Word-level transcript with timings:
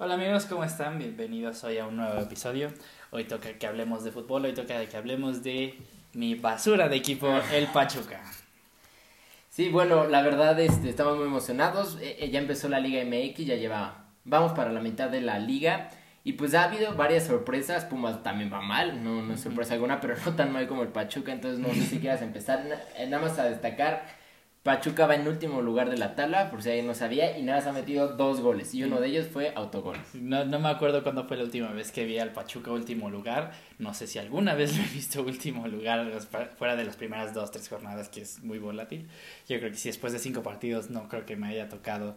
Hola 0.00 0.14
amigos, 0.14 0.46
¿cómo 0.46 0.62
están? 0.62 0.96
Bienvenidos 0.96 1.64
hoy 1.64 1.78
a 1.78 1.86
un 1.88 1.96
nuevo 1.96 2.20
episodio. 2.20 2.72
Hoy 3.10 3.24
toca 3.24 3.54
que 3.54 3.66
hablemos 3.66 4.04
de 4.04 4.12
fútbol, 4.12 4.44
hoy 4.44 4.54
toca 4.54 4.86
que 4.86 4.96
hablemos 4.96 5.42
de 5.42 5.76
mi 6.12 6.36
basura 6.36 6.88
de 6.88 6.94
equipo, 6.94 7.28
el 7.52 7.66
Pachuca. 7.66 8.22
Sí, 9.48 9.70
bueno, 9.70 10.06
la 10.06 10.22
verdad 10.22 10.60
este, 10.60 10.90
estamos 10.90 11.16
muy 11.16 11.26
emocionados. 11.26 11.98
Eh, 12.00 12.18
eh, 12.20 12.30
ya 12.30 12.38
empezó 12.38 12.68
la 12.68 12.78
Liga 12.78 13.04
MX, 13.04 13.44
ya 13.44 13.56
lleva, 13.56 14.04
vamos 14.24 14.52
para 14.52 14.70
la 14.70 14.80
mitad 14.80 15.10
de 15.10 15.20
la 15.20 15.40
liga. 15.40 15.90
Y 16.22 16.34
pues 16.34 16.54
ha 16.54 16.62
habido 16.62 16.94
varias 16.94 17.26
sorpresas. 17.26 17.84
Pumas 17.84 18.22
también 18.22 18.52
va 18.52 18.60
mal, 18.60 19.02
no, 19.02 19.20
no 19.20 19.34
es 19.34 19.40
sorpresa 19.40 19.74
alguna, 19.74 20.00
pero 20.00 20.14
no 20.24 20.36
tan 20.36 20.52
mal 20.52 20.68
como 20.68 20.82
el 20.82 20.90
Pachuca. 20.90 21.32
Entonces 21.32 21.58
no 21.58 21.74
sé 21.74 21.80
si 21.80 21.98
quieras 21.98 22.22
empezar. 22.22 22.64
Eh, 22.96 23.08
nada 23.08 23.20
más 23.20 23.36
a 23.40 23.46
destacar 23.46 24.06
Pachuca 24.62 25.06
va 25.06 25.14
en 25.14 25.26
último 25.26 25.62
lugar 25.62 25.88
de 25.88 25.96
la 25.96 26.14
tabla, 26.14 26.50
por 26.50 26.62
si 26.62 26.68
alguien 26.68 26.86
no 26.86 26.94
sabía, 26.94 27.38
y 27.38 27.42
nada 27.42 27.60
más 27.60 27.68
ha 27.68 27.72
metido 27.72 28.08
dos 28.16 28.40
goles, 28.40 28.74
y 28.74 28.82
uno 28.84 29.00
de 29.00 29.08
ellos 29.08 29.26
fue 29.32 29.52
autogol. 29.54 29.96
No, 30.14 30.44
no 30.44 30.58
me 30.58 30.68
acuerdo 30.68 31.02
cuándo 31.02 31.24
fue 31.26 31.36
la 31.36 31.44
última 31.44 31.70
vez 31.72 31.92
que 31.92 32.04
vi 32.04 32.18
al 32.18 32.32
Pachuca 32.32 32.70
último 32.72 33.08
lugar, 33.08 33.52
no 33.78 33.94
sé 33.94 34.06
si 34.06 34.18
alguna 34.18 34.54
vez 34.54 34.76
lo 34.76 34.84
he 34.84 34.88
visto 34.88 35.22
último 35.22 35.66
lugar, 35.68 36.10
fuera 36.58 36.76
de 36.76 36.84
las 36.84 36.96
primeras 36.96 37.32
dos, 37.32 37.50
tres 37.50 37.68
jornadas, 37.68 38.08
que 38.08 38.20
es 38.20 38.42
muy 38.42 38.58
volátil. 38.58 39.08
Yo 39.48 39.58
creo 39.58 39.70
que 39.70 39.78
si 39.78 39.88
después 39.88 40.12
de 40.12 40.18
cinco 40.18 40.42
partidos 40.42 40.90
no 40.90 41.08
creo 41.08 41.24
que 41.24 41.36
me 41.36 41.48
haya 41.48 41.68
tocado 41.68 42.16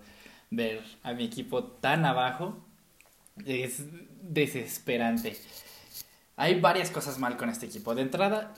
ver 0.50 0.82
a 1.04 1.14
mi 1.14 1.26
equipo 1.26 1.64
tan 1.64 2.06
abajo, 2.06 2.58
es 3.46 3.86
desesperante. 4.22 5.38
Hay 6.38 6.60
varias 6.60 6.90
cosas 6.90 7.20
mal 7.20 7.38
con 7.38 7.50
este 7.50 7.66
equipo. 7.66 7.94
De 7.94 8.02
entrada, 8.02 8.54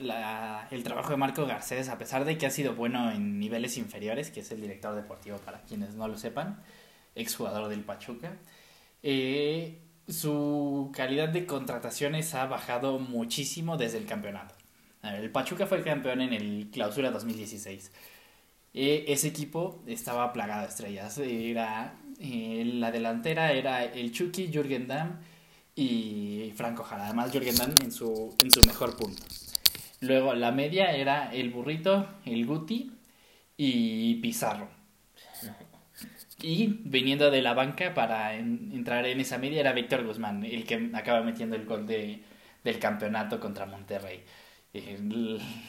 el 0.70 0.82
trabajo 0.84 1.10
de 1.10 1.16
Marco 1.16 1.44
Garcés, 1.46 1.88
a 1.88 1.98
pesar 1.98 2.24
de 2.24 2.38
que 2.38 2.46
ha 2.46 2.50
sido 2.50 2.74
bueno 2.74 3.10
en 3.10 3.38
niveles 3.38 3.76
inferiores, 3.76 4.30
que 4.30 4.40
es 4.40 4.50
el 4.52 4.60
director 4.60 4.94
deportivo 4.94 5.38
para 5.38 5.62
quienes 5.62 5.94
no 5.94 6.08
lo 6.08 6.16
sepan, 6.16 6.62
exjugador 7.14 7.68
del 7.68 7.84
Pachuca, 7.84 8.36
eh, 9.02 9.82
su 10.08 10.90
calidad 10.94 11.28
de 11.28 11.46
contrataciones 11.46 12.34
ha 12.34 12.46
bajado 12.46 12.98
muchísimo 12.98 13.76
desde 13.76 13.98
el 13.98 14.06
campeonato. 14.06 14.54
el 15.02 15.30
Pachuca 15.30 15.66
fue 15.66 15.78
el 15.78 15.84
campeón 15.84 16.20
en 16.22 16.32
el 16.32 16.70
Clausura 16.72 17.10
2016. 17.10 17.92
Eh, 18.74 19.04
ese 19.08 19.28
equipo 19.28 19.82
estaba 19.86 20.32
plagado 20.32 20.62
de 20.62 20.68
estrellas. 20.68 21.18
Era, 21.18 21.96
eh, 22.18 22.62
la 22.74 22.90
delantera 22.90 23.52
era 23.52 23.84
el 23.84 24.12
Chucky, 24.12 24.50
Jürgen 24.52 24.88
Damm, 24.88 25.20
y 25.76 26.52
Franco 26.56 26.84
Jara. 26.84 27.06
Además, 27.06 27.32
Jürgen 27.32 27.56
Damm 27.56 27.74
en 27.82 27.92
su, 27.92 28.34
en 28.42 28.50
su 28.50 28.60
mejor 28.66 28.96
punto. 28.96 29.22
Luego, 30.00 30.34
la 30.34 30.52
media 30.52 30.92
era 30.92 31.32
el 31.32 31.50
burrito, 31.50 32.08
el 32.24 32.46
Guti 32.46 32.92
y 33.56 34.16
Pizarro. 34.16 34.68
Y 36.42 36.80
viniendo 36.84 37.30
de 37.30 37.40
la 37.40 37.54
banca 37.54 37.94
para 37.94 38.34
entrar 38.34 39.06
en 39.06 39.20
esa 39.20 39.38
media 39.38 39.60
era 39.60 39.72
Víctor 39.72 40.04
Guzmán, 40.04 40.44
el 40.44 40.64
que 40.64 40.90
acaba 40.92 41.22
metiendo 41.22 41.56
el 41.56 41.64
gol 41.64 41.86
de, 41.86 42.22
del 42.62 42.78
campeonato 42.78 43.40
contra 43.40 43.66
Monterrey. 43.66 44.22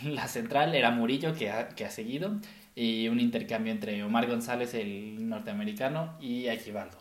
la 0.03 0.28
central 0.28 0.75
era 0.75 0.92
Murillo, 0.92 1.34
que 1.34 1.50
ha, 1.50 1.69
que 1.69 1.86
ha 1.86 1.92
seguido, 1.92 2.40
y 2.75 3.08
un 3.08 3.19
intercambio 3.19 3.72
entre 3.72 4.03
Omar 4.03 4.28
González, 4.28 4.73
el 4.73 5.30
norteamericano, 5.30 6.17
y 6.19 6.47
Equivaldo. 6.47 6.97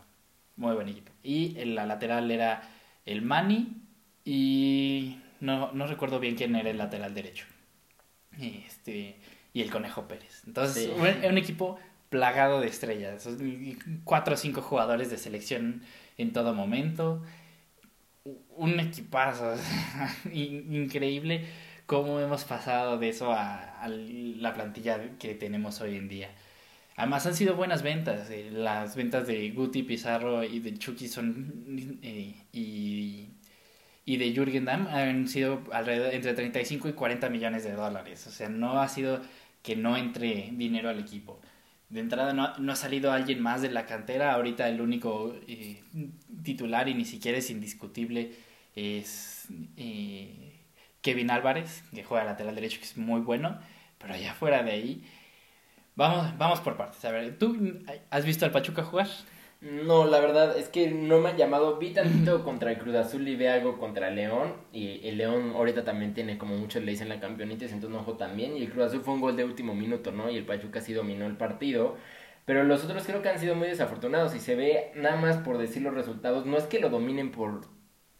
Muy 0.57 0.75
buen 0.75 0.89
equipo. 0.89 1.11
Y 1.25 1.59
en 1.59 1.75
la 1.75 1.85
lateral 1.87 2.31
era 2.31 2.63
el 3.07 3.23
Mani 3.23 3.83
y 4.25 5.19
no, 5.41 5.73
no 5.73 5.87
recuerdo 5.87 6.21
bien 6.21 6.37
quién 6.37 6.57
era 6.57 6.71
el 6.71 6.79
lateral 6.79 7.15
derecho. 7.15 7.47
Este, 8.41 9.17
y 9.53 9.63
el 9.63 9.71
Conejo 9.71 10.09
Pérez. 10.09 10.43
Entonces, 10.47 10.91
es 10.91 11.31
un 11.31 11.39
equipo 11.39 11.79
plagado 12.11 12.61
de 12.61 12.69
estrellas. 12.69 13.29
Cuatro 14.05 14.35
o 14.35 14.37
cinco 14.37 14.63
jugadores 14.63 15.11
de 15.11 15.19
selección 15.19 15.83
en 16.19 16.33
todo 16.33 16.55
momento. 16.55 17.23
Un 18.57 18.81
equipazo. 18.81 19.55
Increíble 20.33 21.47
cómo 21.87 22.21
hemos 22.21 22.45
pasado 22.45 22.99
de 22.99 23.11
eso 23.11 23.33
a, 23.33 23.83
a, 23.83 23.89
la 23.89 24.55
plantilla 24.55 25.19
que 25.19 25.35
tenemos 25.35 25.81
hoy 25.81 25.97
en 25.97 26.09
día. 26.09 26.31
Además 26.97 27.27
han 27.27 27.35
sido 27.35 27.57
buenas 27.57 27.83
ventas. 27.83 28.31
Eh, 28.31 28.51
las 28.53 28.95
ventas 28.97 29.27
de 29.27 29.51
Guti, 29.51 29.83
Pizarro 29.83 30.45
y 30.45 30.61
de 30.61 30.79
Chucky 30.79 31.09
son 31.09 31.99
eh, 32.03 32.35
y, 32.53 33.31
y 34.05 34.17
de 34.17 34.33
Jürgen 34.33 34.65
Damm 34.65 34.87
han 34.87 35.27
sido 35.29 35.65
alrededor 35.73 36.15
entre 36.15 36.35
35 36.35 36.89
y 36.89 36.93
40 36.93 37.29
millones 37.31 37.65
de 37.65 37.73
dólares. 37.73 38.27
O 38.27 38.31
sea, 38.31 38.49
no 38.49 38.81
ha 38.81 38.89
sido 38.89 39.21
que 39.63 39.75
no 39.77 39.97
entre 39.97 40.51
dinero 40.53 40.89
al 40.89 41.01
equipo. 41.01 41.41
De 41.89 42.01
entrada 42.01 42.33
no, 42.33 42.57
no 42.59 42.73
ha 42.73 42.77
salido 42.77 43.13
alguien 43.13 43.43
más 43.43 43.61
de 43.61 43.71
la 43.71 43.87
cantera. 43.87 44.33
Ahorita 44.33 44.69
el 44.69 44.81
único 44.81 45.35
eh, 45.49 45.83
titular 46.45 46.89
y 46.89 46.95
ni 46.95 47.05
siquiera 47.05 47.39
es 47.39 47.51
indiscutible 47.51 48.33
es 48.77 49.47
Kevin 51.01 51.31
Álvarez, 51.31 51.85
que 51.95 52.03
juega 52.03 52.25
lateral 52.25 52.57
derecho, 52.57 52.79
que 52.79 52.87
es 52.87 52.97
muy 52.97 53.21
bueno. 53.21 53.59
Pero 53.99 54.15
allá 54.15 54.35
fuera 54.35 54.63
de 54.63 54.73
ahí 54.73 55.05
Vamos, 55.97 56.37
vamos 56.39 56.61
por 56.61 56.77
partes. 56.77 57.05
A 57.05 57.13
ver, 57.13 57.39
¿tú 57.39 57.57
has 58.11 58.25
visto 58.25 58.45
al 58.45 58.51
Pachuca 58.51 58.83
jugar? 58.83 59.09
No, 59.61 60.05
la 60.07 60.21
verdad 60.21 60.59
es 60.59 60.69
que 60.69 60.91
no 60.91 61.21
me 61.21 61.31
han 61.31 61.37
llamado. 61.37 61.79
Vi 61.79 61.93
tantito 61.93 62.43
contra 62.45 62.73
el 62.73 62.79
Cruz 62.79 62.95
Azul 62.97 63.27
y 63.27 63.37
vi 63.37 63.47
algo 63.47 63.79
contra 63.79 64.09
el 64.09 64.17
León. 64.17 64.55
Y 64.73 65.07
el 65.09 65.17
León 65.19 65.53
ahorita 65.55 65.85
también 65.85 66.13
tiene 66.13 66.37
como 66.37 66.57
muchos 66.57 66.83
le 66.83 66.91
dicen 66.93 67.09
la 67.09 67.21
campeonitis, 67.21 67.73
entonces 67.73 67.97
no 67.97 68.05
jugó 68.05 68.17
también. 68.17 68.57
Y 68.57 68.65
el 68.65 68.71
Cruz 68.71 68.87
Azul 68.87 69.01
fue 69.03 69.15
un 69.15 69.21
gol 69.21 69.37
de 69.37 69.45
último 69.45 69.75
minuto, 69.75 70.13
¿no? 70.13 70.31
Y 70.31 70.37
el 70.37 70.45
Pachuca 70.45 70.81
sí 70.81 70.93
dominó 70.93 71.27
el 71.27 71.37
partido. 71.37 71.97
Pero 72.45 72.65
los 72.65 72.85
otros 72.85 73.05
creo 73.07 73.23
que 73.23 73.31
han 73.31 73.39
sido 73.39 73.55
muy 73.55 73.69
desafortunados. 73.69 74.35
Y 74.35 74.41
se 74.41 74.55
ve 74.57 74.93
nada 74.97 75.17
más 75.17 75.39
por 75.39 75.59
decir 75.59 75.83
los 75.83 75.95
resultados. 75.95 76.45
No 76.45 76.57
es 76.59 76.65
que 76.65 76.81
lo 76.81 76.91
dominen 76.91 77.31
por, 77.31 77.63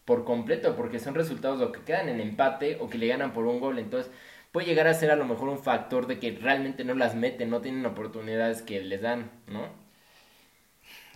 por 0.05 0.25
completo, 0.25 0.77
porque 0.77 0.99
son 1.01 1.15
resultados 1.15 1.61
o 1.61 1.73
que 1.73 1.83
quedan 1.83 2.09
en 2.09 2.21
empate 2.21 2.79
o 2.81 2.89
que 2.89 2.99
le 2.99 3.09
ganan 3.09 3.33
por 3.33 3.47
un 3.47 3.61
gol. 3.61 3.79
Entonces 3.79 4.11
puede 4.55 4.69
llegar 4.69 4.87
a 4.87 4.95
ser 4.95 5.11
a 5.11 5.17
lo 5.17 5.25
mejor 5.25 5.49
un 5.49 5.59
factor 5.59 6.07
de 6.07 6.21
que 6.21 6.31
realmente 6.31 6.85
no 6.85 6.95
las 6.95 7.17
meten, 7.17 7.51
no 7.51 7.61
tienen 7.61 7.85
oportunidades 7.87 8.63
que 8.63 8.81
les 8.81 9.03
dan, 9.03 9.33
¿no? 9.49 9.67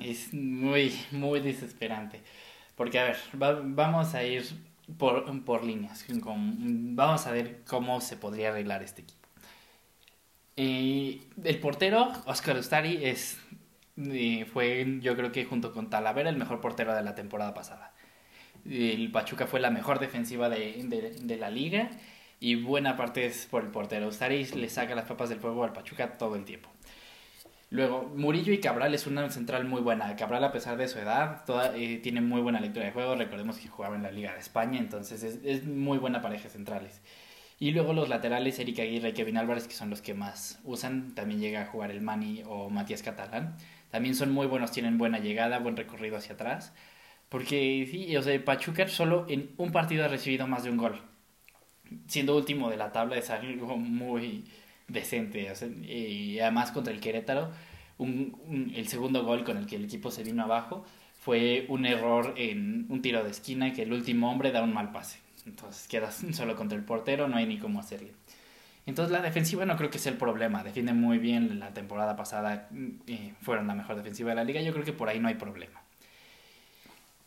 Es 0.00 0.34
muy, 0.34 0.92
muy 1.12 1.38
desesperante. 1.38 2.20
Porque, 2.74 2.98
a 2.98 3.04
ver, 3.04 3.16
vamos 3.32 4.16
a 4.16 4.24
ir 4.24 4.44
por, 4.98 5.44
por 5.44 5.62
líneas. 5.62 6.04
vamos 6.08 7.26
a 7.28 7.30
ver 7.30 7.62
cómo 7.64 8.00
se 8.00 8.16
podría 8.16 8.48
arreglar 8.48 8.82
este 8.82 9.02
equipo. 9.02 9.28
Eh, 10.56 11.20
el 11.44 11.60
portero, 11.60 12.10
Oscar 12.26 12.56
Ustari, 12.56 13.04
es, 13.04 13.38
eh, 13.98 14.46
fue, 14.52 14.98
yo 15.00 15.14
creo 15.14 15.30
que 15.30 15.44
junto 15.44 15.72
con 15.72 15.90
Talavera, 15.90 16.28
el 16.28 16.36
mejor 16.36 16.60
portero 16.60 16.92
de 16.92 17.04
la 17.04 17.14
temporada 17.14 17.54
pasada. 17.54 17.94
El 18.68 19.12
Pachuca 19.12 19.46
fue 19.46 19.60
la 19.60 19.70
mejor 19.70 20.00
defensiva 20.00 20.48
de, 20.48 20.82
de, 20.86 21.10
de 21.22 21.36
la 21.36 21.50
liga 21.50 21.92
y 22.40 22.54
buena 22.56 22.96
parte 22.96 23.26
es 23.26 23.46
por 23.46 23.64
el 23.64 23.70
portero. 23.70 24.08
Ustaris 24.08 24.54
le 24.54 24.68
saca 24.68 24.94
las 24.94 25.06
papas 25.06 25.28
del 25.28 25.40
fuego 25.40 25.64
al 25.64 25.72
Pachuca 25.72 26.18
todo 26.18 26.36
el 26.36 26.44
tiempo. 26.44 26.70
Luego, 27.70 28.10
Murillo 28.16 28.52
y 28.52 28.60
Cabral 28.60 28.94
es 28.94 29.06
una 29.06 29.28
central 29.30 29.66
muy 29.66 29.82
buena. 29.82 30.16
Cabral, 30.16 30.42
a 30.44 30.52
pesar 30.52 30.78
de 30.78 30.88
su 30.88 30.98
edad, 30.98 31.44
toda, 31.44 31.76
eh, 31.76 31.98
tiene 31.98 32.22
muy 32.22 32.40
buena 32.40 32.60
lectura 32.60 32.86
de 32.86 32.92
juego. 32.92 33.14
Recordemos 33.14 33.58
que 33.58 33.68
jugaba 33.68 33.96
en 33.96 34.02
la 34.02 34.10
Liga 34.10 34.32
de 34.32 34.40
España, 34.40 34.78
entonces 34.78 35.22
es, 35.22 35.40
es 35.44 35.66
muy 35.66 35.98
buena 35.98 36.22
pareja 36.22 36.48
centrales. 36.48 37.02
Y 37.58 37.72
luego 37.72 37.92
los 37.92 38.08
laterales, 38.08 38.58
Erika 38.58 38.82
Aguirre 38.82 39.10
y 39.10 39.12
Kevin 39.12 39.36
Álvarez, 39.36 39.66
que 39.68 39.74
son 39.74 39.90
los 39.90 40.00
que 40.00 40.14
más 40.14 40.60
usan. 40.64 41.14
También 41.14 41.40
llega 41.40 41.62
a 41.62 41.66
jugar 41.66 41.90
el 41.90 42.00
Mani 42.00 42.42
o 42.46 42.70
Matías 42.70 43.02
Catalán. 43.02 43.56
También 43.90 44.14
son 44.14 44.32
muy 44.32 44.46
buenos, 44.46 44.70
tienen 44.70 44.96
buena 44.96 45.18
llegada, 45.18 45.58
buen 45.58 45.76
recorrido 45.76 46.16
hacia 46.16 46.34
atrás. 46.34 46.72
Porque 47.28 47.86
sí, 47.90 48.16
o 48.16 48.22
sea, 48.22 48.42
Pachuca 48.44 48.88
solo 48.88 49.26
en 49.28 49.50
un 49.58 49.72
partido 49.72 50.04
ha 50.04 50.08
recibido 50.08 50.46
más 50.46 50.62
de 50.64 50.70
un 50.70 50.78
gol 50.78 51.02
siendo 52.06 52.36
último 52.36 52.70
de 52.70 52.76
la 52.76 52.92
tabla 52.92 53.16
es 53.16 53.30
algo 53.30 53.76
muy 53.76 54.44
decente. 54.88 55.52
y 55.82 56.38
además 56.38 56.72
contra 56.72 56.92
el 56.92 57.00
Querétaro, 57.00 57.50
un, 57.98 58.72
el 58.74 58.88
segundo 58.88 59.24
gol 59.24 59.44
con 59.44 59.56
el 59.56 59.66
que 59.66 59.76
el 59.76 59.84
equipo 59.84 60.10
se 60.10 60.22
vino 60.22 60.44
abajo 60.44 60.84
fue 61.20 61.66
un 61.68 61.84
error 61.84 62.34
en 62.36 62.86
un 62.88 63.02
tiro 63.02 63.22
de 63.24 63.30
esquina 63.30 63.72
que 63.72 63.82
el 63.82 63.92
último 63.92 64.30
hombre 64.30 64.52
da 64.52 64.62
un 64.62 64.72
mal 64.72 64.92
pase. 64.92 65.18
Entonces 65.46 65.88
quedas 65.88 66.24
solo 66.32 66.56
contra 66.56 66.78
el 66.78 66.84
portero, 66.84 67.28
no 67.28 67.36
hay 67.36 67.46
ni 67.46 67.58
cómo 67.58 67.80
hacerlo. 67.80 68.10
Entonces 68.86 69.12
la 69.12 69.20
defensiva 69.20 69.66
no 69.66 69.76
creo 69.76 69.90
que 69.90 69.98
sea 69.98 70.12
el 70.12 70.18
problema. 70.18 70.64
Defienden 70.64 70.98
muy 70.98 71.18
bien. 71.18 71.60
La 71.60 71.74
temporada 71.74 72.16
pasada 72.16 72.70
eh, 73.06 73.34
fueron 73.42 73.66
la 73.66 73.74
mejor 73.74 73.96
defensiva 73.96 74.30
de 74.30 74.36
la 74.36 74.44
liga. 74.44 74.62
Yo 74.62 74.72
creo 74.72 74.84
que 74.84 74.94
por 74.94 75.10
ahí 75.10 75.20
no 75.20 75.28
hay 75.28 75.34
problema. 75.34 75.82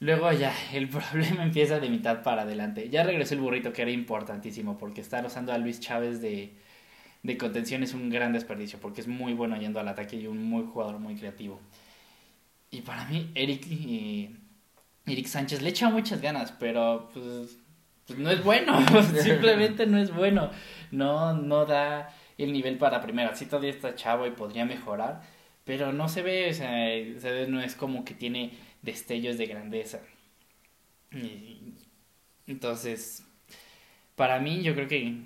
Luego 0.02 0.32
ya, 0.32 0.52
el 0.74 0.90
problema 0.90 1.44
empieza 1.44 1.80
de 1.80 1.88
mitad 1.88 2.24
para 2.24 2.42
adelante. 2.42 2.90
Ya 2.90 3.04
regresó 3.04 3.36
el 3.36 3.42
burrito, 3.42 3.72
que 3.72 3.84
era 3.84 3.92
importantísimo, 3.92 4.78
porque 4.78 5.00
estar 5.00 5.24
usando 5.26 5.54
a 5.54 5.60
Luis 5.60 5.80
Chávez 5.80 6.22
de, 6.22 6.56
de 7.22 7.38
contención 7.38 7.84
es 7.84 7.94
un 7.94 8.10
gran 8.10 8.34
desperdicio, 8.34 8.80
porque 8.80 9.02
es 9.02 9.08
muy 9.08 9.34
bueno 9.34 9.56
yendo 9.58 9.80
al 9.80 9.88
ataque 9.88 10.16
y 10.16 10.26
un 10.26 10.44
muy 10.44 10.64
jugador 10.66 10.98
muy 10.98 11.16
creativo. 11.16 11.62
Y 12.72 12.82
para 12.82 13.06
mí, 13.06 13.30
Eric, 13.36 13.68
y 13.68 14.36
Eric 15.06 15.28
Sánchez 15.28 15.62
le 15.62 15.70
echa 15.70 15.92
muchas 15.92 16.20
ganas, 16.20 16.52
pero 16.54 17.12
pues, 17.14 17.60
pues 18.08 18.18
no 18.18 18.32
es 18.32 18.44
bueno, 18.44 18.80
simplemente 19.22 19.86
no 19.86 20.00
es 20.00 20.12
bueno. 20.12 20.50
No, 20.90 21.34
no 21.34 21.68
da 21.68 22.12
el 22.40 22.52
nivel 22.54 22.80
para 22.80 23.02
primera. 23.02 23.36
Sí 23.36 23.46
todavía 23.46 23.70
está 23.70 23.94
chavo 23.94 24.26
y 24.26 24.32
podría 24.32 24.66
mejorar, 24.66 25.22
pero 25.64 25.94
no 25.94 26.10
se 26.10 26.24
ve, 26.24 26.50
o 26.50 26.54
sea, 26.56 27.46
no 27.48 27.62
es 27.62 27.76
como 27.76 28.04
que 28.04 28.16
tiene 28.16 28.54
destellos 28.82 29.38
de 29.38 29.46
grandeza. 29.46 30.02
entonces, 32.48 33.26
para 34.16 34.40
mí 34.40 34.62
yo 34.64 34.74
creo 34.74 34.88
que 34.88 35.18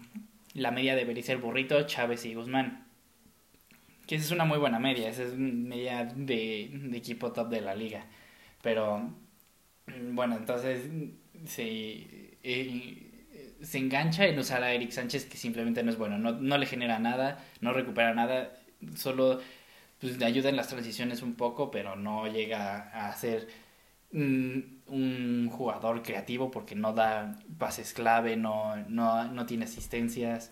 la 0.54 0.72
media 0.72 0.96
debería 0.96 1.24
ser 1.24 1.38
Burrito, 1.38 1.86
Chávez 1.86 2.26
y 2.26 2.34
Guzmán. 2.34 2.88
Que 4.08 4.16
esa 4.16 4.26
es 4.26 4.32
una 4.32 4.46
muy 4.46 4.60
buena 4.60 4.80
media, 4.80 5.10
esa 5.10 5.24
es 5.24 5.34
media 5.36 6.06
de, 6.06 6.70
de 6.72 6.98
equipo 6.98 7.32
top 7.32 7.50
de 7.50 7.62
la 7.62 7.76
liga. 7.76 8.06
Pero, 8.62 9.14
bueno, 10.12 10.38
entonces 10.38 10.90
se, 11.46 12.38
eh, 12.44 13.58
se 13.62 13.78
engancha 13.78 14.26
en 14.26 14.38
usar 14.40 14.64
a 14.64 14.74
Eric 14.74 14.92
Sánchez 14.92 15.26
que 15.26 15.38
simplemente 15.38 15.84
no 15.84 15.92
es 15.92 15.98
bueno, 15.98 16.18
no, 16.18 16.34
no 16.34 16.58
le 16.58 16.66
genera 16.66 17.00
nada, 17.00 17.44
no 17.62 17.74
recupera 17.74 18.14
nada, 18.14 18.54
solo 18.96 19.42
pues, 20.00 20.18
le 20.18 20.26
ayuda 20.26 20.50
en 20.50 20.56
las 20.58 20.68
transiciones 20.68 21.22
un 21.22 21.36
poco, 21.36 21.72
pero 21.72 21.96
no 21.96 22.28
llega 22.28 22.90
a 23.08 23.16
ser 23.16 23.48
un 24.12 25.50
jugador 25.52 26.02
creativo 26.02 26.50
porque 26.52 26.76
no 26.76 26.94
da 26.94 27.38
pases 27.58 27.94
clave, 27.94 28.38
no, 28.38 28.76
no, 28.88 29.26
no 29.26 29.46
tiene 29.46 29.66
asistencias. 29.66 30.52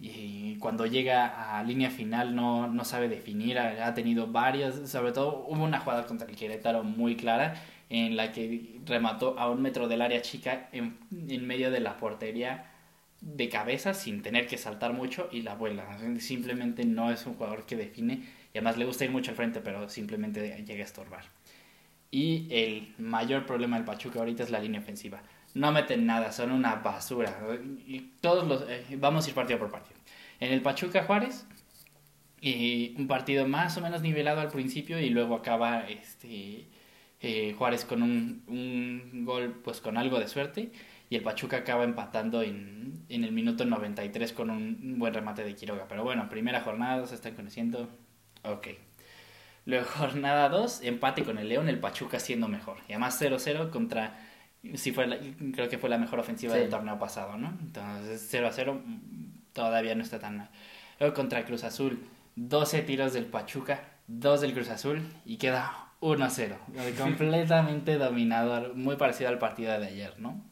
Y 0.00 0.56
cuando 0.58 0.86
llega 0.86 1.58
a 1.58 1.62
línea 1.62 1.90
final 1.90 2.34
no, 2.34 2.66
no 2.66 2.84
sabe 2.84 3.08
definir, 3.08 3.58
ha, 3.58 3.94
tenido 3.94 4.26
varias, 4.26 4.90
sobre 4.90 5.12
todo 5.12 5.44
hubo 5.46 5.62
una 5.62 5.78
jugada 5.80 6.06
contra 6.06 6.28
el 6.28 6.34
Querétaro 6.34 6.82
muy 6.82 7.16
clara 7.16 7.54
en 7.88 8.16
la 8.16 8.32
que 8.32 8.80
remató 8.84 9.38
a 9.38 9.48
un 9.50 9.62
metro 9.62 9.86
del 9.86 10.02
área 10.02 10.20
chica 10.22 10.68
en, 10.72 10.98
en 11.28 11.46
medio 11.46 11.70
de 11.70 11.80
la 11.80 11.96
portería 11.96 12.67
de 13.20 13.48
cabeza 13.48 13.94
sin 13.94 14.22
tener 14.22 14.46
que 14.46 14.58
saltar 14.58 14.92
mucho 14.92 15.28
y 15.32 15.42
la 15.42 15.54
vuela. 15.54 15.98
Simplemente 16.20 16.84
no 16.84 17.10
es 17.10 17.26
un 17.26 17.34
jugador 17.34 17.66
que 17.66 17.76
define 17.76 18.22
y 18.52 18.58
además 18.58 18.76
le 18.76 18.84
gusta 18.84 19.04
ir 19.04 19.10
mucho 19.10 19.30
al 19.30 19.36
frente, 19.36 19.60
pero 19.60 19.88
simplemente 19.88 20.64
llega 20.64 20.82
a 20.82 20.86
estorbar. 20.86 21.24
Y 22.10 22.46
el 22.50 22.94
mayor 22.98 23.44
problema 23.44 23.76
del 23.76 23.84
Pachuca 23.84 24.20
ahorita 24.20 24.42
es 24.44 24.50
la 24.50 24.60
línea 24.60 24.80
ofensiva. 24.80 25.22
No 25.54 25.72
meten 25.72 26.06
nada, 26.06 26.32
son 26.32 26.52
una 26.52 26.76
basura. 26.76 27.36
Y 27.86 28.00
todos 28.20 28.46
los 28.46 28.64
eh, 28.68 28.84
vamos 28.98 29.26
a 29.26 29.28
ir 29.28 29.34
partido 29.34 29.58
por 29.58 29.70
partido. 29.70 29.98
En 30.40 30.52
el 30.52 30.62
Pachuca 30.62 31.04
Juárez 31.04 31.46
y 32.40 32.94
un 32.96 33.08
partido 33.08 33.46
más 33.46 33.76
o 33.76 33.80
menos 33.80 34.00
nivelado 34.00 34.40
al 34.40 34.48
principio 34.48 35.00
y 35.00 35.10
luego 35.10 35.34
acaba 35.34 35.80
este 35.88 36.68
eh, 37.20 37.54
Juárez 37.58 37.84
con 37.84 38.02
un, 38.02 38.44
un 38.46 39.24
gol 39.24 39.60
pues 39.64 39.80
con 39.80 39.96
algo 39.98 40.20
de 40.20 40.28
suerte 40.28 40.70
y 41.10 41.16
el 41.16 41.22
Pachuca 41.22 41.58
acaba 41.58 41.84
empatando 41.84 42.42
en, 42.42 43.04
en 43.08 43.24
el 43.24 43.32
minuto 43.32 43.64
93 43.64 44.32
con 44.32 44.50
un 44.50 44.98
buen 44.98 45.14
remate 45.14 45.44
de 45.44 45.54
Quiroga. 45.54 45.86
Pero 45.88 46.04
bueno, 46.04 46.28
primera 46.28 46.60
jornada, 46.60 47.06
se 47.06 47.14
están 47.14 47.34
conociendo. 47.34 47.88
Ok. 48.42 48.68
Luego 49.64 49.86
jornada 49.96 50.48
2, 50.48 50.82
empate 50.82 51.24
con 51.24 51.38
el 51.38 51.48
León, 51.48 51.68
el 51.68 51.78
Pachuca 51.78 52.20
siendo 52.20 52.48
mejor. 52.48 52.78
Y 52.88 52.92
además 52.92 53.20
0-0 53.20 53.70
contra, 53.70 54.18
sí 54.74 54.92
fue 54.92 55.34
creo 55.52 55.68
que 55.68 55.78
fue 55.78 55.88
la 55.88 55.98
mejor 55.98 56.18
ofensiva 56.18 56.54
del 56.54 56.68
torneo 56.68 56.98
pasado, 56.98 57.36
¿no? 57.36 57.56
Entonces 57.60 58.32
0-0 58.32 58.80
todavía 59.52 59.94
no 59.94 60.02
está 60.02 60.18
tan 60.18 60.38
mal. 60.38 60.50
Luego 61.00 61.14
contra 61.14 61.44
Cruz 61.44 61.64
Azul, 61.64 62.06
12 62.36 62.82
tiros 62.82 63.12
del 63.12 63.26
Pachuca, 63.26 63.82
2 64.08 64.40
del 64.40 64.52
Cruz 64.52 64.68
Azul 64.68 65.02
y 65.24 65.36
queda 65.36 65.92
1-0. 66.00 66.56
Completamente 66.98 67.98
dominador, 67.98 68.74
muy 68.74 68.96
parecido 68.96 69.30
al 69.30 69.38
partido 69.38 69.78
de 69.78 69.86
ayer, 69.86 70.18
¿no? 70.18 70.42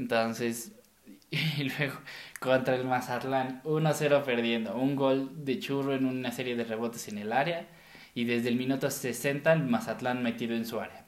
Entonces, 0.00 0.72
y 1.30 1.64
luego 1.64 1.98
contra 2.40 2.74
el 2.74 2.86
Mazatlán, 2.86 3.62
1-0 3.64 4.24
perdiendo. 4.24 4.74
Un 4.76 4.96
gol 4.96 5.44
de 5.44 5.58
churro 5.58 5.94
en 5.94 6.06
una 6.06 6.32
serie 6.32 6.56
de 6.56 6.64
rebotes 6.64 7.08
en 7.08 7.18
el 7.18 7.32
área. 7.32 7.68
Y 8.14 8.24
desde 8.24 8.48
el 8.48 8.56
minuto 8.56 8.90
60 8.90 9.52
el 9.52 9.64
Mazatlán 9.64 10.22
metido 10.22 10.56
en 10.56 10.66
su 10.66 10.80
área. 10.80 11.04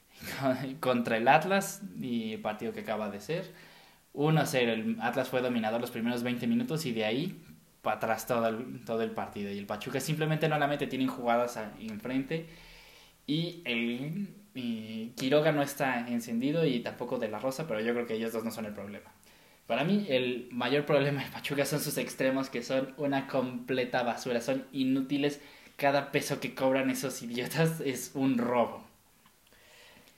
contra 0.80 1.16
el 1.16 1.28
Atlas, 1.28 1.82
y 2.00 2.34
el 2.34 2.40
partido 2.40 2.72
que 2.72 2.80
acaba 2.80 3.08
de 3.08 3.20
ser. 3.20 3.52
1-0. 4.14 4.56
El 4.56 4.96
Atlas 5.00 5.28
fue 5.28 5.40
dominador 5.40 5.80
los 5.80 5.92
primeros 5.92 6.24
20 6.24 6.46
minutos 6.48 6.84
y 6.86 6.92
de 6.92 7.04
ahí 7.04 7.40
para 7.82 7.96
atrás 7.98 8.26
todo 8.26 8.48
el, 8.48 8.84
todo 8.84 9.02
el 9.02 9.12
partido. 9.12 9.52
Y 9.52 9.58
el 9.58 9.66
Pachuca 9.66 10.00
simplemente 10.00 10.48
no 10.48 10.58
la 10.58 10.66
mete, 10.66 10.88
tienen 10.88 11.08
jugadas 11.08 11.58
enfrente. 11.78 12.48
Y 13.28 13.62
el 13.64 14.34
y 14.54 15.10
Quiroga 15.16 15.52
no 15.52 15.62
está 15.62 16.08
encendido 16.08 16.64
y 16.66 16.80
tampoco 16.80 17.18
de 17.18 17.28
la 17.28 17.38
Rosa, 17.38 17.66
pero 17.66 17.80
yo 17.80 17.92
creo 17.94 18.06
que 18.06 18.14
ellos 18.14 18.32
dos 18.32 18.44
no 18.44 18.50
son 18.50 18.66
el 18.66 18.72
problema. 18.72 19.10
Para 19.66 19.84
mí 19.84 20.06
el 20.08 20.48
mayor 20.50 20.86
problema 20.86 21.22
de 21.22 21.30
Pachuca 21.30 21.66
son 21.66 21.80
sus 21.80 21.98
extremos 21.98 22.48
que 22.48 22.62
son 22.62 22.94
una 22.96 23.26
completa 23.26 24.02
basura, 24.02 24.40
son 24.40 24.64
inútiles. 24.72 25.40
Cada 25.76 26.10
peso 26.10 26.40
que 26.40 26.54
cobran 26.54 26.90
esos 26.90 27.22
idiotas 27.22 27.80
es 27.80 28.12
un 28.14 28.38
robo. 28.38 28.88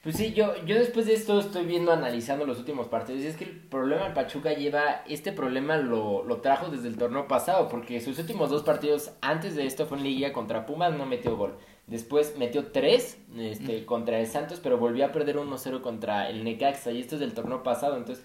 Pues 0.02 0.16
sí, 0.16 0.32
yo, 0.32 0.54
yo 0.64 0.76
después 0.76 1.04
de 1.04 1.12
esto 1.12 1.38
estoy 1.38 1.66
viendo, 1.66 1.92
analizando 1.92 2.46
los 2.46 2.58
últimos 2.58 2.88
partidos. 2.88 3.22
Y 3.22 3.26
es 3.26 3.36
que 3.36 3.44
el 3.44 3.50
problema 3.50 4.04
del 4.04 4.14
Pachuca 4.14 4.54
lleva, 4.54 5.02
este 5.06 5.30
problema 5.32 5.76
lo, 5.76 6.24
lo 6.24 6.38
trajo 6.38 6.68
desde 6.68 6.88
el 6.88 6.96
torneo 6.96 7.28
pasado, 7.28 7.68
porque 7.68 8.00
sus 8.00 8.18
últimos 8.18 8.48
dos 8.48 8.62
partidos 8.62 9.10
antes 9.20 9.56
de 9.56 9.66
esto 9.66 9.84
fue 9.84 9.98
en 9.98 10.04
Liga 10.04 10.32
contra 10.32 10.64
Pumas, 10.64 10.94
no 10.94 11.04
metió 11.04 11.36
gol. 11.36 11.58
Después 11.90 12.36
metió 12.38 12.68
tres 12.68 13.18
este, 13.36 13.84
contra 13.84 14.20
el 14.20 14.28
Santos, 14.28 14.60
pero 14.62 14.78
volvió 14.78 15.04
a 15.04 15.10
perder 15.10 15.36
1-0 15.36 15.80
contra 15.80 16.30
el 16.30 16.44
Necaxa. 16.44 16.92
Y 16.92 17.00
esto 17.00 17.16
es 17.16 17.20
del 17.20 17.34
torneo 17.34 17.64
pasado. 17.64 17.96
Entonces, 17.96 18.24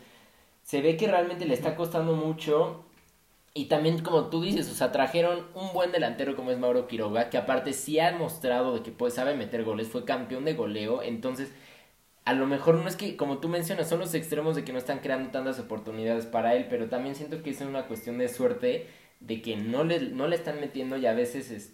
se 0.62 0.81
ve 0.81 0.97
que 0.97 1.07
realmente 1.07 1.45
le 1.45 1.56
está 1.56 1.75
costando 1.75 2.15
mucho. 2.15 2.85
Y 3.56 3.65
también, 3.65 4.03
como 4.03 4.27
tú 4.29 4.44
dices, 4.44 4.69
o 4.71 4.75
sea, 4.75 4.91
trajeron 4.91 5.47
un 5.56 5.73
buen 5.73 5.91
delantero 5.91 6.35
como 6.35 6.51
es 6.51 6.59
Mauro 6.59 6.88
Quiroga, 6.88 7.31
que 7.31 7.39
aparte 7.39 7.73
sí 7.73 8.00
ha 8.00 8.15
mostrado 8.15 8.75
de 8.75 8.83
que 8.83 8.91
pues, 8.91 9.15
sabe 9.15 9.33
meter 9.33 9.63
goles, 9.63 9.88
fue 9.88 10.06
campeón 10.06 10.45
de 10.45 10.53
goleo. 10.53 11.01
Entonces, 11.01 11.51
a 12.23 12.33
lo 12.33 12.45
mejor 12.45 12.75
no 12.75 12.88
es 12.88 12.95
que, 12.95 13.17
como 13.17 13.39
tú 13.39 13.50
mencionas, 13.50 13.89
son 13.89 14.00
los 14.00 14.13
extremos 14.13 14.56
de 14.56 14.63
que 14.63 14.73
no 14.73 14.77
están 14.77 15.00
creando 15.00 15.31
tantas 15.31 15.59
oportunidades 15.59 16.27
para 16.27 16.53
él, 16.53 16.67
pero 16.69 16.88
también 16.88 17.15
siento 17.15 17.41
que 17.41 17.50
es 17.50 17.62
una 17.62 17.88
cuestión 17.88 18.19
de 18.19 18.29
suerte 18.29 18.88
de 19.21 19.41
que 19.41 19.56
no 19.56 19.83
le, 19.83 20.00
no 20.12 20.27
le 20.27 20.35
están 20.35 20.59
metiendo 20.59 20.97
y 20.97 21.07
a 21.07 21.13
veces 21.13 21.50
es, 21.50 21.73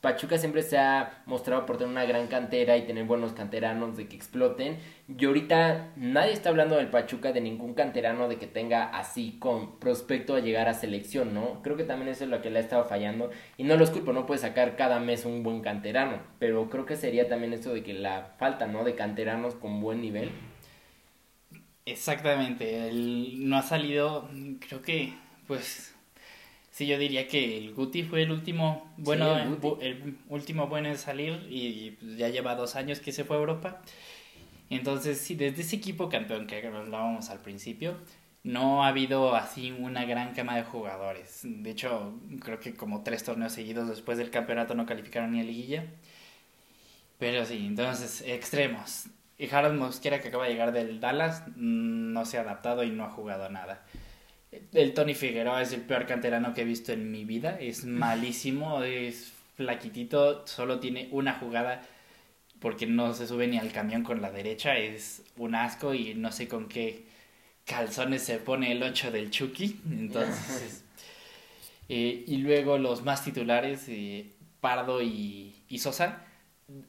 Pachuca 0.00 0.38
siempre 0.38 0.62
se 0.62 0.78
ha 0.78 1.22
mostrado 1.26 1.66
por 1.66 1.78
tener 1.78 1.90
una 1.90 2.04
gran 2.04 2.26
cantera 2.26 2.76
y 2.76 2.86
tener 2.86 3.04
buenos 3.04 3.32
canteranos 3.32 3.96
de 3.96 4.08
que 4.08 4.16
exploten. 4.16 4.78
Y 5.08 5.24
ahorita 5.24 5.92
nadie 5.96 6.32
está 6.32 6.50
hablando 6.50 6.76
del 6.76 6.88
Pachuca 6.88 7.32
de 7.32 7.40
ningún 7.40 7.74
canterano 7.74 8.28
de 8.28 8.36
que 8.36 8.46
tenga 8.46 8.84
así 8.84 9.36
con 9.38 9.78
prospecto 9.78 10.34
a 10.34 10.40
llegar 10.40 10.68
a 10.68 10.74
selección, 10.74 11.34
¿no? 11.34 11.62
Creo 11.62 11.76
que 11.76 11.84
también 11.84 12.08
eso 12.08 12.24
es 12.24 12.30
lo 12.30 12.42
que 12.42 12.50
le 12.50 12.58
ha 12.58 12.62
estado 12.62 12.84
fallando. 12.84 13.30
Y 13.56 13.64
no 13.64 13.76
los 13.76 13.90
culpo, 13.90 14.12
no 14.12 14.26
puede 14.26 14.40
sacar 14.40 14.76
cada 14.76 15.00
mes 15.00 15.24
un 15.24 15.42
buen 15.42 15.60
canterano. 15.60 16.20
Pero 16.38 16.68
creo 16.68 16.86
que 16.86 16.96
sería 16.96 17.28
también 17.28 17.52
eso 17.52 17.72
de 17.72 17.82
que 17.82 17.94
la 17.94 18.34
falta, 18.38 18.66
¿no? 18.66 18.84
De 18.84 18.94
canteranos 18.94 19.54
con 19.54 19.80
buen 19.80 20.00
nivel. 20.02 20.30
Exactamente. 21.84 22.88
Él 22.88 23.48
no 23.48 23.56
ha 23.56 23.62
salido, 23.62 24.28
creo 24.68 24.82
que, 24.82 25.14
pues 25.46 25.95
Sí, 26.76 26.86
yo 26.86 26.98
diría 26.98 27.26
que 27.26 27.56
el 27.56 27.72
Guti 27.72 28.02
fue 28.02 28.20
el 28.20 28.30
último 28.30 28.92
bueno, 28.98 29.34
el, 29.80 30.18
último 30.28 30.66
bueno 30.66 30.88
en 30.90 30.98
salir 30.98 31.46
y, 31.48 31.92
pues, 31.92 32.18
ya 32.18 32.28
lleva 32.28 32.54
dos 32.54 32.76
años 32.76 33.00
que 33.00 33.12
se 33.12 33.24
fue 33.24 33.36
a 33.36 33.38
Europa. 33.38 33.80
Entonces, 34.68 35.18
sí, 35.18 35.36
desde 35.36 35.62
ese 35.62 35.76
equipo 35.76 36.10
campeón 36.10 36.46
que 36.46 36.66
hablábamos 36.66 37.30
al 37.30 37.38
principio, 37.38 37.96
no 38.44 38.84
ha 38.84 38.88
habido 38.88 39.34
así 39.34 39.70
una 39.72 40.04
gran 40.04 40.34
cama 40.34 40.54
de 40.54 40.64
jugadores. 40.64 41.40
De 41.44 41.70
hecho, 41.70 42.12
creo 42.42 42.60
que 42.60 42.74
como 42.74 43.02
tres 43.02 43.24
torneos 43.24 43.54
seguidos 43.54 43.88
después 43.88 44.18
del 44.18 44.28
campeonato 44.28 44.74
no 44.74 44.84
calificaron 44.84 45.32
ni 45.32 45.40
a 45.40 45.44
liguilla. 45.44 45.86
Pero 47.18 47.46
sí, 47.46 47.56
entonces, 47.66 48.22
extremos. 48.26 49.06
Y 49.38 49.48
Harold 49.48 49.78
Mosquera, 49.78 50.20
que 50.20 50.28
acaba 50.28 50.44
de 50.44 50.50
llegar 50.50 50.72
del 50.72 51.00
Dallas, 51.00 51.42
mm, 51.56 52.12
no 52.12 52.26
se 52.26 52.36
ha 52.36 52.42
adaptado 52.42 52.84
y 52.84 52.90
no 52.90 53.04
ha 53.06 53.10
jugado 53.10 53.48
nada. 53.48 53.82
El 54.72 54.94
Tony 54.94 55.14
Figueroa 55.14 55.62
es 55.62 55.72
el 55.72 55.82
peor 55.82 56.06
canterano 56.06 56.54
que 56.54 56.62
he 56.62 56.64
visto 56.64 56.92
en 56.92 57.10
mi 57.10 57.24
vida. 57.24 57.58
Es 57.60 57.84
malísimo, 57.84 58.82
es 58.82 59.32
flaquitito, 59.56 60.46
solo 60.46 60.78
tiene 60.80 61.08
una 61.12 61.34
jugada 61.34 61.82
porque 62.60 62.86
no 62.86 63.12
se 63.14 63.26
sube 63.26 63.46
ni 63.46 63.58
al 63.58 63.72
camión 63.72 64.02
con 64.02 64.22
la 64.22 64.30
derecha. 64.30 64.76
Es 64.76 65.22
un 65.36 65.54
asco 65.54 65.94
y 65.94 66.14
no 66.14 66.32
sé 66.32 66.48
con 66.48 66.68
qué 66.68 67.04
calzones 67.64 68.22
se 68.22 68.38
pone 68.38 68.72
el 68.72 68.82
8 68.82 69.10
del 69.10 69.30
Chucky. 69.30 69.80
Entonces, 69.90 70.84
eh, 71.88 72.24
y 72.26 72.36
luego 72.38 72.78
los 72.78 73.02
más 73.02 73.24
titulares, 73.24 73.84
eh, 73.88 74.32
Pardo 74.60 75.02
y, 75.02 75.54
y 75.68 75.78
Sosa, 75.78 76.24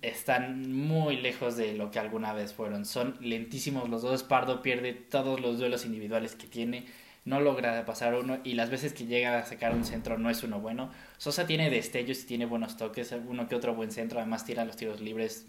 están 0.02 0.74
muy 0.74 1.18
lejos 1.18 1.56
de 1.56 1.74
lo 1.74 1.92
que 1.92 2.00
alguna 2.00 2.34
vez 2.34 2.54
fueron. 2.54 2.86
Son 2.86 3.18
lentísimos 3.22 3.90
los 3.90 4.02
dos. 4.02 4.24
Pardo 4.24 4.62
pierde 4.62 4.94
todos 4.94 5.40
los 5.40 5.60
duelos 5.60 5.86
individuales 5.86 6.36
que 6.36 6.48
tiene 6.48 6.86
no 7.28 7.42
logra 7.42 7.86
pasar 7.86 8.16
uno 8.16 8.40
y 8.46 8.54
las 8.54 8.70
veces 8.70 8.94
que 8.94 9.06
llega 9.06 9.38
a 9.38 9.44
sacar 9.44 9.76
un 9.76 9.84
centro 9.84 10.18
no 10.18 10.30
es 10.30 10.44
uno 10.44 10.62
bueno. 10.62 10.92
Sosa 11.18 11.46
tiene 11.46 11.70
destellos 11.70 12.24
y 12.24 12.26
tiene 12.26 12.46
buenos 12.46 12.78
toques, 12.78 13.14
uno 13.28 13.50
que 13.50 13.56
otro 13.56 13.76
buen 13.76 13.92
centro, 13.92 14.20
además 14.20 14.46
tira 14.46 14.64
los 14.64 14.78
tiros 14.78 15.02
libres 15.02 15.46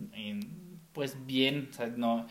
pues 0.92 1.24
bien, 1.24 1.70
no 1.96 2.26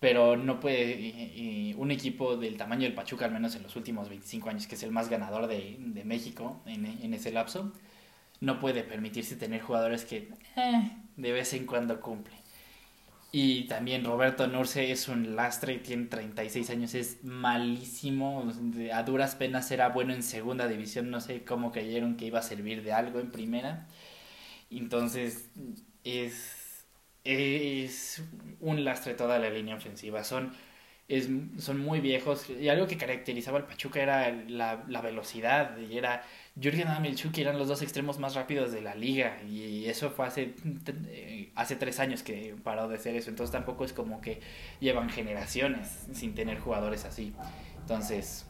pero 0.00 0.36
no 0.36 0.60
puede 0.60 1.74
un 1.78 1.90
equipo 1.90 2.36
del 2.36 2.58
tamaño 2.58 2.82
del 2.82 2.92
Pachuca 2.92 3.24
al 3.24 3.32
menos 3.32 3.56
en 3.56 3.62
los 3.62 3.74
últimos 3.74 4.10
25 4.10 4.50
años 4.50 4.66
que 4.66 4.74
es 4.74 4.82
el 4.82 4.90
más 4.90 5.08
ganador 5.08 5.46
de, 5.46 5.78
México 6.04 6.60
en, 6.66 7.14
ese 7.14 7.32
lapso 7.32 7.72
no 8.40 8.60
puede 8.60 8.82
permitirse 8.82 9.34
tener 9.36 9.62
jugadores 9.62 10.04
que 10.04 10.28
eh, 10.56 10.90
de 11.16 11.32
vez 11.32 11.54
en 11.54 11.64
cuando 11.64 12.02
cumple. 12.02 12.34
Y 13.36 13.64
también 13.64 14.04
Roberto 14.04 14.46
Nurse 14.46 14.92
es 14.92 15.08
un 15.08 15.34
lastre, 15.34 15.78
tiene 15.78 16.06
36 16.06 16.70
años, 16.70 16.94
es 16.94 17.24
malísimo. 17.24 18.48
A 18.92 19.02
duras 19.02 19.34
penas 19.34 19.72
era 19.72 19.88
bueno 19.88 20.14
en 20.14 20.22
segunda 20.22 20.68
división, 20.68 21.10
no 21.10 21.20
sé 21.20 21.42
cómo 21.42 21.72
creyeron 21.72 22.16
que 22.16 22.26
iba 22.26 22.38
a 22.38 22.42
servir 22.42 22.84
de 22.84 22.92
algo 22.92 23.18
en 23.18 23.32
primera. 23.32 23.88
Entonces 24.70 25.50
es, 26.04 26.86
es 27.24 28.22
un 28.60 28.84
lastre 28.84 29.14
toda 29.14 29.40
la 29.40 29.50
línea 29.50 29.74
ofensiva. 29.76 30.22
Son, 30.22 30.52
es, 31.08 31.28
son 31.58 31.80
muy 31.80 31.98
viejos 32.00 32.48
y 32.50 32.68
algo 32.68 32.86
que 32.86 32.96
caracterizaba 32.98 33.58
al 33.58 33.66
Pachuca 33.66 34.00
era 34.00 34.30
la, 34.30 34.84
la 34.88 35.00
velocidad 35.00 35.76
y 35.78 35.98
era 35.98 36.22
Jürgen 36.60 36.86
Amilchuk 36.86 37.36
eran 37.38 37.58
los 37.58 37.66
dos 37.66 37.82
extremos 37.82 38.20
más 38.20 38.36
rápidos 38.36 38.70
de 38.70 38.80
la 38.80 38.94
liga 38.94 39.42
y 39.42 39.86
eso 39.86 40.10
fue 40.10 40.26
hace, 40.26 40.54
eh, 41.08 41.50
hace 41.56 41.74
tres 41.74 41.98
años 41.98 42.22
que 42.22 42.54
paró 42.62 42.88
de 42.88 42.98
ser 42.98 43.16
eso, 43.16 43.30
entonces 43.30 43.52
tampoco 43.52 43.84
es 43.84 43.92
como 43.92 44.20
que 44.20 44.40
llevan 44.78 45.10
generaciones 45.10 46.06
sin 46.12 46.34
tener 46.34 46.60
jugadores 46.60 47.04
así. 47.04 47.32
Entonces, 47.80 48.46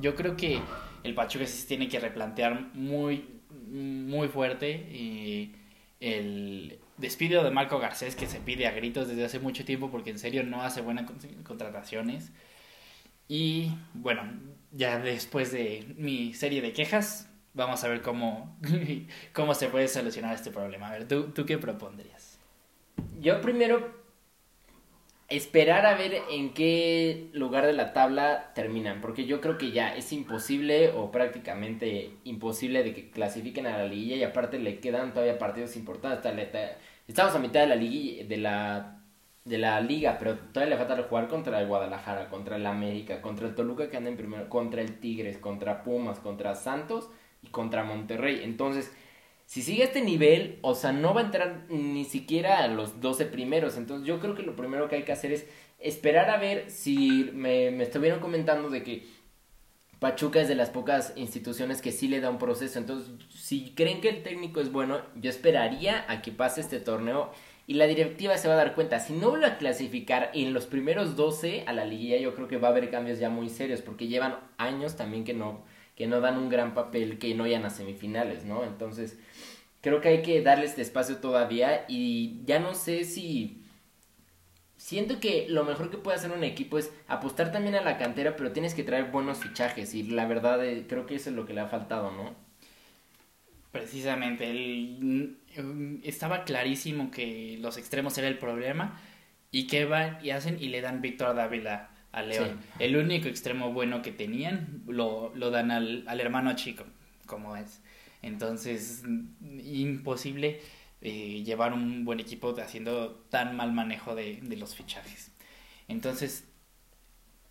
yo 0.00 0.16
creo 0.16 0.36
que 0.36 0.60
el 1.04 1.14
Pachuca 1.14 1.46
se 1.46 1.66
tiene 1.66 1.88
que 1.88 2.00
replantear 2.00 2.74
muy, 2.74 3.40
muy 3.68 4.26
fuerte 4.26 4.70
y 4.70 5.54
el 6.00 6.80
despido 6.96 7.44
de 7.44 7.50
Marco 7.50 7.78
Garcés 7.78 8.16
que 8.16 8.26
se 8.26 8.40
pide 8.40 8.66
a 8.66 8.72
gritos 8.72 9.06
desde 9.08 9.24
hace 9.24 9.38
mucho 9.38 9.64
tiempo 9.64 9.90
porque 9.90 10.10
en 10.10 10.18
serio 10.18 10.42
no 10.42 10.62
hace 10.62 10.80
buenas 10.80 11.08
contrataciones. 11.44 12.32
Y 13.28 13.72
bueno, 13.92 14.22
ya 14.72 14.98
después 14.98 15.52
de 15.52 15.94
mi 15.96 16.34
serie 16.34 16.62
de 16.62 16.72
quejas, 16.72 17.30
vamos 17.54 17.84
a 17.84 17.88
ver 17.88 18.02
cómo, 18.02 18.58
cómo 19.34 19.54
se 19.54 19.68
puede 19.68 19.88
solucionar 19.88 20.34
este 20.34 20.50
problema. 20.50 20.88
A 20.88 20.92
ver, 20.92 21.06
¿tú, 21.06 21.24
¿tú 21.30 21.44
qué 21.44 21.58
propondrías? 21.58 22.38
Yo 23.20 23.40
primero 23.40 23.98
esperar 25.28 25.84
a 25.84 25.94
ver 25.94 26.22
en 26.30 26.54
qué 26.54 27.28
lugar 27.34 27.66
de 27.66 27.74
la 27.74 27.92
tabla 27.92 28.52
terminan, 28.54 29.02
porque 29.02 29.26
yo 29.26 29.42
creo 29.42 29.58
que 29.58 29.72
ya 29.72 29.94
es 29.94 30.12
imposible 30.12 30.90
o 30.90 31.10
prácticamente 31.10 32.12
imposible 32.24 32.82
de 32.82 32.94
que 32.94 33.10
clasifiquen 33.10 33.66
a 33.66 33.76
la 33.76 33.86
liguilla 33.86 34.16
y 34.16 34.22
aparte 34.22 34.58
le 34.58 34.80
quedan 34.80 35.12
todavía 35.12 35.38
partidos 35.38 35.76
importantes. 35.76 36.32
Estamos 37.06 37.34
a 37.34 37.38
mitad 37.38 37.60
de 37.60 37.66
la 37.66 37.76
liguilla, 37.76 38.24
de 38.24 38.36
la 38.38 38.97
de 39.48 39.58
la 39.58 39.80
liga, 39.80 40.16
pero 40.18 40.38
todavía 40.38 40.76
le 40.76 40.84
falta 40.84 41.02
jugar 41.02 41.28
contra 41.28 41.60
el 41.60 41.66
Guadalajara, 41.66 42.28
contra 42.28 42.56
el 42.56 42.66
América, 42.66 43.22
contra 43.22 43.48
el 43.48 43.54
Toluca 43.54 43.90
que 43.90 43.96
anda 43.96 44.10
en 44.10 44.16
primero, 44.16 44.48
contra 44.48 44.82
el 44.82 45.00
Tigres, 45.00 45.38
contra 45.38 45.82
Pumas, 45.82 46.18
contra 46.18 46.54
Santos 46.54 47.08
y 47.42 47.48
contra 47.48 47.84
Monterrey. 47.84 48.40
Entonces, 48.44 48.92
si 49.46 49.62
sigue 49.62 49.84
este 49.84 50.02
nivel, 50.02 50.58
o 50.60 50.74
sea, 50.74 50.92
no 50.92 51.14
va 51.14 51.22
a 51.22 51.24
entrar 51.24 51.64
ni 51.70 52.04
siquiera 52.04 52.58
a 52.58 52.68
los 52.68 53.00
12 53.00 53.26
primeros. 53.26 53.76
Entonces, 53.76 54.06
yo 54.06 54.20
creo 54.20 54.34
que 54.34 54.42
lo 54.42 54.54
primero 54.54 54.88
que 54.88 54.96
hay 54.96 55.04
que 55.04 55.12
hacer 55.12 55.32
es 55.32 55.46
esperar 55.78 56.28
a 56.28 56.36
ver 56.36 56.70
si 56.70 57.30
me, 57.32 57.70
me 57.70 57.84
estuvieron 57.84 58.20
comentando 58.20 58.68
de 58.68 58.82
que 58.82 59.06
Pachuca 59.98 60.40
es 60.40 60.48
de 60.48 60.54
las 60.54 60.70
pocas 60.70 61.12
instituciones 61.16 61.80
que 61.80 61.92
sí 61.92 62.06
le 62.08 62.20
da 62.20 62.30
un 62.30 62.38
proceso. 62.38 62.78
Entonces, 62.78 63.10
si 63.30 63.72
creen 63.74 64.00
que 64.00 64.10
el 64.10 64.22
técnico 64.22 64.60
es 64.60 64.70
bueno, 64.70 65.00
yo 65.16 65.30
esperaría 65.30 66.04
a 66.08 66.22
que 66.22 66.30
pase 66.30 66.60
este 66.60 66.78
torneo 66.78 67.32
y 67.68 67.74
la 67.74 67.86
directiva 67.86 68.38
se 68.38 68.48
va 68.48 68.54
a 68.54 68.56
dar 68.56 68.74
cuenta, 68.74 68.98
si 68.98 69.12
no 69.12 69.28
vuelve 69.28 69.44
a 69.44 69.58
clasificar 69.58 70.30
en 70.32 70.54
los 70.54 70.64
primeros 70.64 71.16
12 71.16 71.64
a 71.66 71.74
la 71.74 71.84
liguilla, 71.84 72.16
yo 72.16 72.34
creo 72.34 72.48
que 72.48 72.56
va 72.56 72.68
a 72.68 72.70
haber 72.70 72.90
cambios 72.90 73.18
ya 73.18 73.28
muy 73.28 73.50
serios, 73.50 73.82
porque 73.82 74.08
llevan 74.08 74.38
años 74.56 74.96
también 74.96 75.22
que 75.22 75.34
no, 75.34 75.66
que 75.94 76.06
no 76.06 76.22
dan 76.22 76.38
un 76.38 76.48
gran 76.48 76.72
papel, 76.72 77.18
que 77.18 77.34
no 77.34 77.42
vayan 77.42 77.66
a 77.66 77.70
semifinales, 77.70 78.46
¿no? 78.46 78.64
Entonces, 78.64 79.18
creo 79.82 80.00
que 80.00 80.08
hay 80.08 80.22
que 80.22 80.40
darles 80.40 80.70
este 80.70 80.80
espacio 80.80 81.18
todavía 81.18 81.84
y 81.88 82.40
ya 82.46 82.58
no 82.58 82.74
sé 82.74 83.04
si... 83.04 83.62
Siento 84.78 85.20
que 85.20 85.46
lo 85.50 85.64
mejor 85.64 85.90
que 85.90 85.98
puede 85.98 86.16
hacer 86.16 86.30
un 86.30 86.44
equipo 86.44 86.78
es 86.78 86.90
apostar 87.06 87.52
también 87.52 87.74
a 87.74 87.82
la 87.82 87.98
cantera, 87.98 88.34
pero 88.34 88.52
tienes 88.52 88.74
que 88.74 88.84
traer 88.84 89.10
buenos 89.10 89.38
fichajes 89.40 89.92
y 89.92 90.04
la 90.04 90.26
verdad 90.26 90.64
eh, 90.64 90.86
creo 90.88 91.04
que 91.04 91.16
eso 91.16 91.28
es 91.28 91.36
lo 91.36 91.44
que 91.44 91.52
le 91.52 91.60
ha 91.60 91.66
faltado, 91.66 92.12
¿no? 92.12 92.34
Precisamente, 93.72 94.48
el, 94.48 95.36
estaba 96.02 96.44
clarísimo 96.44 97.10
que 97.10 97.58
los 97.60 97.76
extremos 97.76 98.16
era 98.18 98.28
el 98.28 98.38
problema 98.38 99.00
y 99.50 99.66
que 99.66 99.84
van 99.84 100.18
y 100.24 100.30
hacen 100.30 100.58
y 100.60 100.68
le 100.68 100.80
dan 100.80 101.00
Víctor 101.00 101.34
Dávila 101.34 101.90
a 102.12 102.22
León. 102.22 102.60
El 102.78 102.96
único 102.96 103.28
extremo 103.28 103.72
bueno 103.72 104.02
que 104.02 104.12
tenían 104.12 104.82
lo, 104.86 105.32
lo 105.34 105.50
dan 105.50 105.70
al, 105.70 106.04
al, 106.06 106.20
hermano 106.20 106.54
chico, 106.54 106.84
como 107.26 107.56
es. 107.56 107.82
Entonces, 108.22 109.04
imposible 109.64 110.60
eh, 111.00 111.42
llevar 111.44 111.72
un 111.72 112.04
buen 112.04 112.20
equipo 112.20 112.54
haciendo 112.60 113.24
tan 113.30 113.56
mal 113.56 113.72
manejo 113.72 114.14
de, 114.14 114.40
de 114.42 114.56
los 114.56 114.74
fichajes. 114.74 115.32
Entonces, 115.86 116.44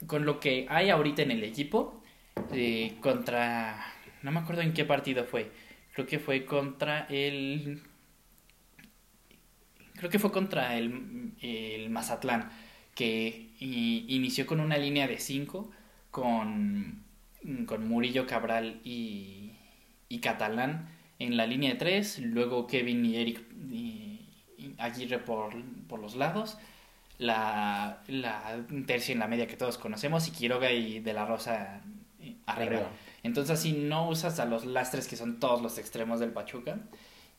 con 0.06 0.25
lo 0.25 0.39
que 0.39 0.68
hay 0.70 0.89
ahorita 0.89 1.22
en 1.24 1.32
el 1.32 1.44
equipo, 1.44 2.04
eh, 2.51 2.96
contra... 3.01 3.94
No 4.22 4.32
me 4.32 4.39
acuerdo 4.39 4.62
en 4.62 4.74
qué 4.74 4.86
partido 4.86 5.24
fue. 5.24 5.51
Creo 5.98 6.06
que 6.06 6.20
fue 6.20 6.46
contra 6.46 7.08
el 7.10 7.82
creo 9.96 10.12
que 10.12 10.20
fue 10.20 10.32
contra 10.32 10.77
el, 10.77 11.34
el 11.42 11.89
Mazatlán, 11.89 12.51
que 12.94 13.50
inició 13.58 14.46
con 14.46 14.60
una 14.60 14.77
línea 14.77 15.08
de 15.08 15.18
5 15.18 15.72
con, 16.12 17.04
con 17.66 17.88
Murillo 17.88 18.27
Cabral 18.27 18.80
y, 18.84 19.54
y 20.08 20.20
Catalán 20.20 20.88
en 21.18 21.36
la 21.36 21.48
línea 21.48 21.72
de 21.72 21.77
3, 21.77 22.20
luego 22.20 22.68
Kevin 22.68 23.04
y 23.04 23.16
Eric 23.16 23.42
y, 23.72 24.22
Aguirre 24.77 25.18
por, 25.18 25.56
por 25.88 26.00
los 26.00 26.16
lados, 26.16 26.60
la, 27.18 28.04
la 28.08 28.63
tercia 28.86 29.13
en 29.13 29.20
la 29.20 29.27
media 29.27 29.48
que 29.48 29.58
todos 29.58 29.80
conocemos 29.80 30.27
y 30.27 30.32
Quiroga 30.32 30.72
y 30.72 31.00
De 31.00 31.13
la 31.13 31.25
Rosa 31.25 31.82
eh, 32.22 32.36
arriba. 32.46 32.88
Entonces 33.24 33.60
así 33.60 33.74
no 33.74 34.10
usas 34.10 34.40
a 34.40 34.46
los 34.46 34.66
lastres 34.66 35.08
que 35.08 35.16
son 35.16 35.40
todos 35.40 35.62
los 35.62 35.78
extremos 35.78 36.20
del 36.20 36.32
Pachuca 36.32 36.80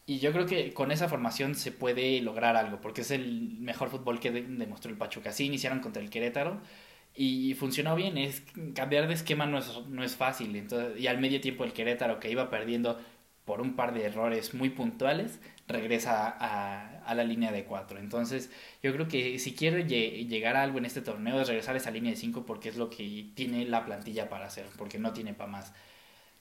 y 0.09 0.21
yo 0.21 0.33
creo 0.33 0.47
que 0.47 0.73
con 0.73 0.91
esa 0.91 1.07
formación 1.07 1.55
se 1.55 1.71
puede 1.71 2.23
lograr 2.23 2.57
algo, 2.57 2.81
porque 2.81 3.03
es 3.03 3.11
el 3.11 3.59
mejor 3.61 3.91
fútbol 3.91 4.19
que 4.21 4.31
demostró 4.31 4.91
el 4.91 4.97
Pachuca. 4.97 5.29
Así 5.29 5.45
iniciaron 5.45 5.81
contra 5.81 6.03
el 6.03 6.09
Querétaro 6.09 6.63
y 7.15 7.53
funcionó 7.53 7.95
bien. 7.95 8.17
Es, 8.17 8.43
cambiar 8.75 9.07
de 9.07 9.13
esquema 9.13 9.45
no 9.45 9.59
es, 9.59 9.71
no 9.87 10.03
es 10.03 10.17
fácil. 10.17 10.57
Entonces, 10.57 10.99
y 10.99 11.09
al 11.09 11.21
medio 11.21 11.43
tiempo 11.43 11.63
el 11.63 11.75
Querétaro, 11.75 12.21
que 12.21 12.31
iba 12.31 12.49
perdiendo 12.49 12.99
por 13.49 13.63
un 13.63 13.77
par 13.77 13.95
de 13.95 14.05
errores 14.05 14.53
muy 14.53 14.69
puntuales, 14.69 15.41
regresa 15.67 16.37
a, 16.39 17.15
la 17.15 17.25
línea 17.25 17.51
de 17.51 17.65
cuatro. 17.65 17.99
Entonces, 17.99 18.51
yo 18.83 18.93
creo 18.93 19.09
que 19.09 19.39
si 19.39 19.55
quiere 19.55 19.85
llegar 19.87 20.55
a 20.55 20.63
algo 20.63 20.77
en 20.77 20.85
este 20.85 21.01
torneo 21.01 21.41
es 21.41 21.49
regresar 21.49 21.75
a 21.75 21.79
esa 21.79 21.91
línea 21.91 22.11
de 22.11 22.19
cinco 22.19 22.45
porque 22.45 22.69
es 22.69 22.77
lo 22.77 22.91
que 22.91 23.31
tiene 23.35 23.65
la 23.65 23.87
plantilla 23.87 24.29
para 24.29 24.45
hacer, 24.45 24.67
porque 24.77 24.99
no 24.99 25.15
tiene 25.15 25.33
para 25.33 25.51
más 25.51 25.73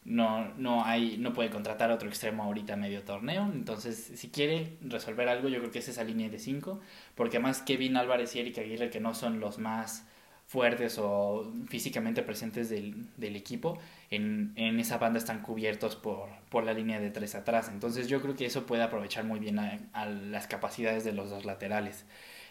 no, 0.03 0.53
no 0.57 0.83
hay, 0.83 1.17
no 1.17 1.33
puede 1.33 1.49
contratar 1.49 1.91
otro 1.91 2.09
extremo 2.09 2.43
ahorita 2.43 2.75
medio 2.75 3.03
torneo. 3.03 3.49
Entonces, 3.53 4.11
si 4.15 4.29
quiere 4.29 4.77
resolver 4.81 5.29
algo, 5.29 5.47
yo 5.47 5.59
creo 5.59 5.71
que 5.71 5.79
es 5.79 5.87
esa 5.87 6.03
línea 6.03 6.29
de 6.29 6.39
5. 6.39 6.81
Porque 7.15 7.37
además 7.37 7.61
Kevin 7.61 7.95
Álvarez 7.95 8.35
y 8.35 8.39
Erika 8.39 8.61
Aguirre, 8.61 8.89
que 8.89 8.99
no 8.99 9.13
son 9.13 9.39
los 9.39 9.59
más 9.59 10.05
fuertes 10.47 10.97
o 10.97 11.51
físicamente 11.67 12.23
presentes 12.23 12.69
del, 12.69 13.05
del 13.17 13.35
equipo, 13.35 13.77
en, 14.09 14.53
en, 14.55 14.79
esa 14.79 14.97
banda 14.97 15.19
están 15.19 15.41
cubiertos 15.41 15.95
por, 15.95 16.29
por 16.49 16.63
la 16.63 16.73
línea 16.73 16.99
de 16.99 17.11
tres 17.11 17.35
atrás. 17.35 17.69
Entonces 17.71 18.07
yo 18.07 18.21
creo 18.21 18.35
que 18.35 18.45
eso 18.45 18.65
puede 18.65 18.81
aprovechar 18.81 19.25
muy 19.25 19.39
bien 19.39 19.59
a, 19.59 19.79
a 19.93 20.05
las 20.05 20.47
capacidades 20.47 21.03
de 21.03 21.11
los 21.11 21.29
dos 21.29 21.45
laterales. 21.45 22.05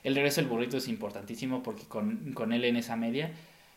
El 0.04 0.14
regreso 0.14 0.40
del 0.40 0.50
burrito 0.50 0.76
es 0.76 0.88
importantísimo 0.88 1.62
porque 1.62 1.84
con, 1.84 2.32
con 2.34 2.52
él 2.52 2.64
en 2.64 2.76
esa 2.76 2.96
media 2.96 3.32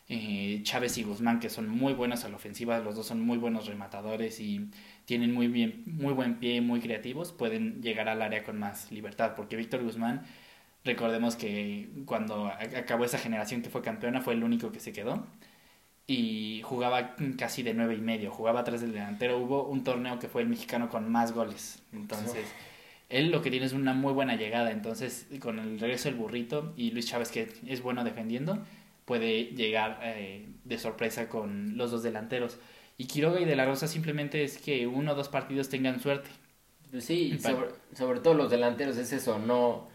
eh, 0.09 0.61
Chávez 0.63 0.97
y 0.97 1.03
Guzmán, 1.03 1.39
que 1.39 1.49
son 1.49 1.69
muy 1.69 1.93
buenos 1.93 2.25
a 2.25 2.29
la 2.29 2.35
ofensiva, 2.35 2.79
los 2.79 2.95
dos 2.95 3.05
son 3.05 3.21
muy 3.21 3.38
buenos 3.38 3.67
rematadores 3.67 4.39
y 4.39 4.69
tienen 5.05 5.31
muy, 5.31 5.47
bien, 5.47 5.83
muy 5.85 6.13
buen 6.13 6.39
pie, 6.39 6.61
muy 6.61 6.81
creativos, 6.81 7.31
pueden 7.31 7.81
llegar 7.83 8.09
al 8.09 8.23
área 8.23 8.43
con 8.43 8.57
más 8.57 8.91
libertad, 8.91 9.33
porque 9.35 9.55
Víctor 9.55 9.83
Guzmán, 9.83 10.23
recordemos 10.83 11.36
que 11.36 11.89
cuando 12.05 12.48
acabó 12.48 13.05
esa 13.05 13.17
generación 13.17 13.62
que 13.62 13.69
fue 13.69 13.81
campeona, 13.81 14.21
fue 14.21 14.33
el 14.33 14.43
único 14.43 14.71
que 14.71 14.79
se 14.79 14.93
quedó. 14.93 15.25
Y 16.07 16.62
jugaba 16.63 17.15
casi 17.38 17.62
de 17.62 17.74
nueve 17.74 17.95
y 17.95 18.01
medio, 18.01 18.31
jugaba 18.31 18.62
atrás 18.62 18.81
del 18.81 18.93
delantero, 18.93 19.38
hubo 19.38 19.67
un 19.67 19.83
torneo 19.83 20.17
que 20.17 20.27
fue 20.27 20.41
el 20.41 20.50
mexicano 20.50 20.89
con 20.89 21.12
más 21.12 21.33
goles, 21.33 21.83
entonces... 21.93 22.45
Él 23.09 23.31
lo 23.31 23.41
que 23.41 23.50
tiene 23.50 23.65
es 23.65 23.74
una 23.74 23.93
muy 23.93 24.13
buena 24.13 24.36
llegada, 24.36 24.71
entonces 24.71 25.27
con 25.39 25.57
el 25.57 25.79
regreso 25.79 26.09
del 26.09 26.17
burrito 26.17 26.74
y 26.77 26.91
Luis 26.91 27.07
Chávez 27.07 27.31
que 27.31 27.51
es 27.65 27.81
bueno 27.81 28.03
defendiendo, 28.03 28.63
puede 29.05 29.45
llegar 29.45 30.00
eh, 30.03 30.48
de 30.63 30.77
sorpresa 30.77 31.27
con 31.27 31.75
los 31.75 31.89
dos 31.89 32.03
delanteros. 32.03 32.59
Y 32.98 33.05
Quiroga 33.05 33.39
y 33.39 33.45
De 33.45 33.55
La 33.55 33.65
Rosa 33.65 33.88
simplemente 33.88 34.43
es 34.43 34.59
que 34.59 34.86
uno 34.86 35.13
o 35.13 35.15
dos 35.15 35.29
partidos 35.29 35.69
tengan 35.69 36.00
suerte. 36.00 36.29
Sí, 37.00 37.39
sobre, 37.39 37.69
sobre, 37.95 38.19
todo 38.19 38.36
los 38.36 38.51
delanteros 38.51 38.98
es 38.98 39.12
eso, 39.12 39.39
no... 39.39 39.89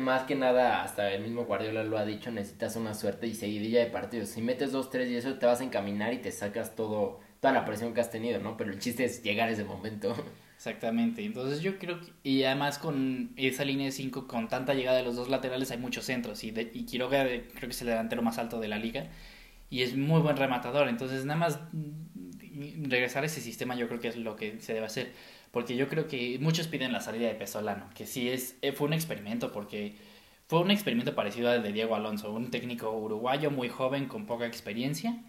Más 0.00 0.22
que 0.22 0.34
nada, 0.34 0.82
hasta 0.82 1.12
el 1.12 1.22
mismo 1.22 1.44
Guardiola 1.44 1.84
lo 1.84 1.98
ha 1.98 2.04
dicho, 2.04 2.30
necesitas 2.30 2.76
una 2.76 2.94
suerte 2.94 3.26
y 3.26 3.34
seguidilla 3.34 3.80
de 3.80 3.86
partidos. 3.86 4.30
Si 4.30 4.40
metes 4.40 4.72
dos, 4.72 4.90
tres 4.90 5.10
y 5.10 5.16
eso 5.16 5.34
te 5.34 5.46
vas 5.46 5.60
a 5.60 5.64
encaminar 5.64 6.14
y 6.14 6.18
te 6.18 6.32
sacas 6.32 6.74
todo, 6.74 7.20
toda 7.40 7.52
la 7.52 7.64
presión 7.64 7.92
que 7.92 8.00
has 8.00 8.10
tenido, 8.10 8.40
¿no? 8.40 8.56
Pero 8.56 8.72
el 8.72 8.78
chiste 8.78 9.04
es 9.04 9.22
llegar 9.22 9.48
a 9.48 9.52
ese 9.52 9.64
momento. 9.64 10.14
Exactamente, 10.56 11.24
entonces 11.24 11.60
yo 11.60 11.78
creo 11.78 12.00
que, 12.00 12.08
y 12.24 12.42
además 12.42 12.80
con 12.80 13.32
esa 13.36 13.64
línea 13.64 13.86
de 13.86 13.92
5, 13.92 14.26
con 14.26 14.48
tanta 14.48 14.74
llegada 14.74 14.96
de 14.98 15.04
los 15.04 15.14
dos 15.14 15.28
laterales, 15.28 15.70
hay 15.70 15.78
muchos 15.78 16.04
centros, 16.04 16.42
y, 16.42 16.50
de, 16.50 16.68
y 16.74 16.84
Quiroga 16.84 17.22
creo 17.22 17.60
que 17.60 17.66
es 17.68 17.80
el 17.80 17.86
delantero 17.86 18.22
más 18.22 18.38
alto 18.38 18.58
de 18.58 18.66
la 18.66 18.76
liga, 18.76 19.06
y 19.70 19.82
es 19.82 19.96
muy 19.96 20.20
buen 20.20 20.36
rematador, 20.36 20.88
entonces 20.88 21.24
nada 21.24 21.38
más 21.38 21.60
regresar 22.88 23.22
a 23.22 23.26
ese 23.26 23.40
sistema 23.40 23.76
yo 23.76 23.86
creo 23.86 24.00
que 24.00 24.08
es 24.08 24.16
lo 24.16 24.34
que 24.34 24.60
se 24.60 24.74
debe 24.74 24.86
hacer, 24.86 25.12
porque 25.50 25.76
yo 25.76 25.88
creo 25.88 26.08
que 26.08 26.38
muchos 26.40 26.68
piden 26.68 26.92
la 26.92 27.00
salida 27.00 27.28
de 27.28 27.34
Pesolano, 27.34 27.88
que 27.94 28.06
sí 28.06 28.28
es, 28.28 28.56
eh, 28.62 28.72
fue 28.72 28.86
un 28.86 28.92
experimento, 28.92 29.52
porque 29.52 29.96
fue 30.46 30.60
un 30.60 30.70
experimento 30.70 31.14
parecido 31.14 31.50
al 31.50 31.62
de 31.62 31.72
Diego 31.72 31.94
Alonso, 31.94 32.32
un 32.32 32.50
técnico 32.50 32.90
uruguayo 32.92 33.50
muy 33.50 33.68
joven 33.68 34.06
con 34.06 34.26
poca 34.26 34.46
experiencia, 34.46 35.22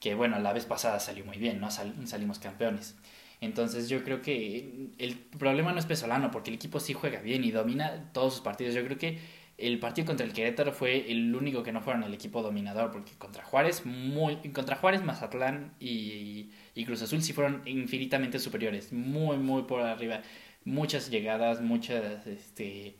que 0.00 0.14
bueno, 0.14 0.38
la 0.38 0.52
vez 0.52 0.66
pasada 0.66 1.00
salió 1.00 1.24
muy 1.24 1.38
bien, 1.38 1.60
¿no? 1.60 1.70
salimos 1.70 2.38
campeones. 2.38 2.96
Entonces 3.40 3.88
yo 3.88 4.02
creo 4.02 4.22
que 4.22 4.90
el 4.98 5.18
problema 5.18 5.72
no 5.72 5.78
es 5.78 5.86
Pesolano, 5.86 6.30
porque 6.30 6.50
el 6.50 6.56
equipo 6.56 6.80
sí 6.80 6.94
juega 6.94 7.20
bien 7.20 7.44
y 7.44 7.50
domina 7.50 8.10
todos 8.12 8.34
sus 8.34 8.42
partidos. 8.42 8.74
Yo 8.74 8.84
creo 8.84 8.98
que 8.98 9.18
el 9.58 9.78
partido 9.78 10.06
contra 10.06 10.26
el 10.26 10.32
Querétaro 10.32 10.72
fue 10.72 11.10
el 11.10 11.34
único 11.34 11.62
que 11.62 11.72
no 11.72 11.80
fueron 11.80 12.02
el 12.02 12.12
equipo 12.12 12.42
dominador, 12.42 12.90
porque 12.90 13.12
contra 13.18 13.42
Juárez, 13.44 13.86
muy, 13.86 14.36
contra 14.52 14.76
Juárez, 14.76 15.02
Mazatlán 15.02 15.74
y, 15.80 16.50
y 16.74 16.84
Cruz 16.84 17.02
Azul 17.02 17.22
sí 17.22 17.32
fueron 17.32 17.62
infinitamente 17.66 18.38
superiores, 18.38 18.92
muy, 18.92 19.38
muy 19.38 19.62
por 19.62 19.80
arriba. 19.80 20.20
Muchas 20.64 21.10
llegadas, 21.10 21.60
muchas 21.60 22.26
este, 22.26 22.96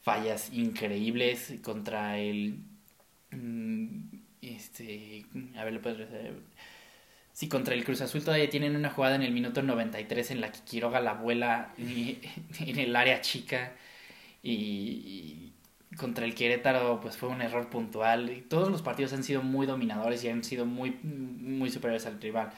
fallas 0.00 0.52
increíbles 0.52 1.54
contra 1.62 2.18
el... 2.18 2.58
Mm, 3.30 4.22
este, 4.42 5.24
a 5.56 5.64
ver, 5.64 5.74
lo 5.74 5.82
puedes 5.82 6.08
Sí, 7.32 7.48
contra 7.48 7.74
el 7.74 7.84
Cruz 7.84 8.00
Azul 8.02 8.22
todavía 8.22 8.50
tienen 8.50 8.76
una 8.76 8.90
jugada 8.90 9.14
en 9.16 9.22
el 9.22 9.32
minuto 9.32 9.62
93 9.62 10.32
en 10.32 10.40
la 10.40 10.52
que 10.52 10.60
Quiroga 10.60 11.00
la 11.00 11.14
vuela 11.14 11.74
en 11.78 12.78
el 12.78 12.94
área 12.96 13.20
chica 13.20 13.74
y, 14.42 15.31
contra 15.96 16.24
el 16.24 16.34
Querétaro 16.34 17.00
pues 17.00 17.16
fue 17.16 17.28
un 17.28 17.42
error 17.42 17.68
puntual. 17.70 18.30
Y 18.30 18.42
todos 18.42 18.70
los 18.70 18.82
partidos 18.82 19.12
han 19.12 19.24
sido 19.24 19.42
muy 19.42 19.66
dominadores 19.66 20.22
y 20.24 20.28
han 20.28 20.44
sido 20.44 20.66
muy, 20.66 20.92
muy 21.02 21.70
superiores 21.70 22.06
al 22.06 22.20
rival. 22.20 22.50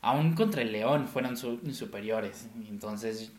Aún 0.00 0.34
contra 0.34 0.62
el 0.62 0.72
León 0.72 1.08
fueron 1.08 1.36
superiores. 1.36 2.48
Entonces 2.68 3.32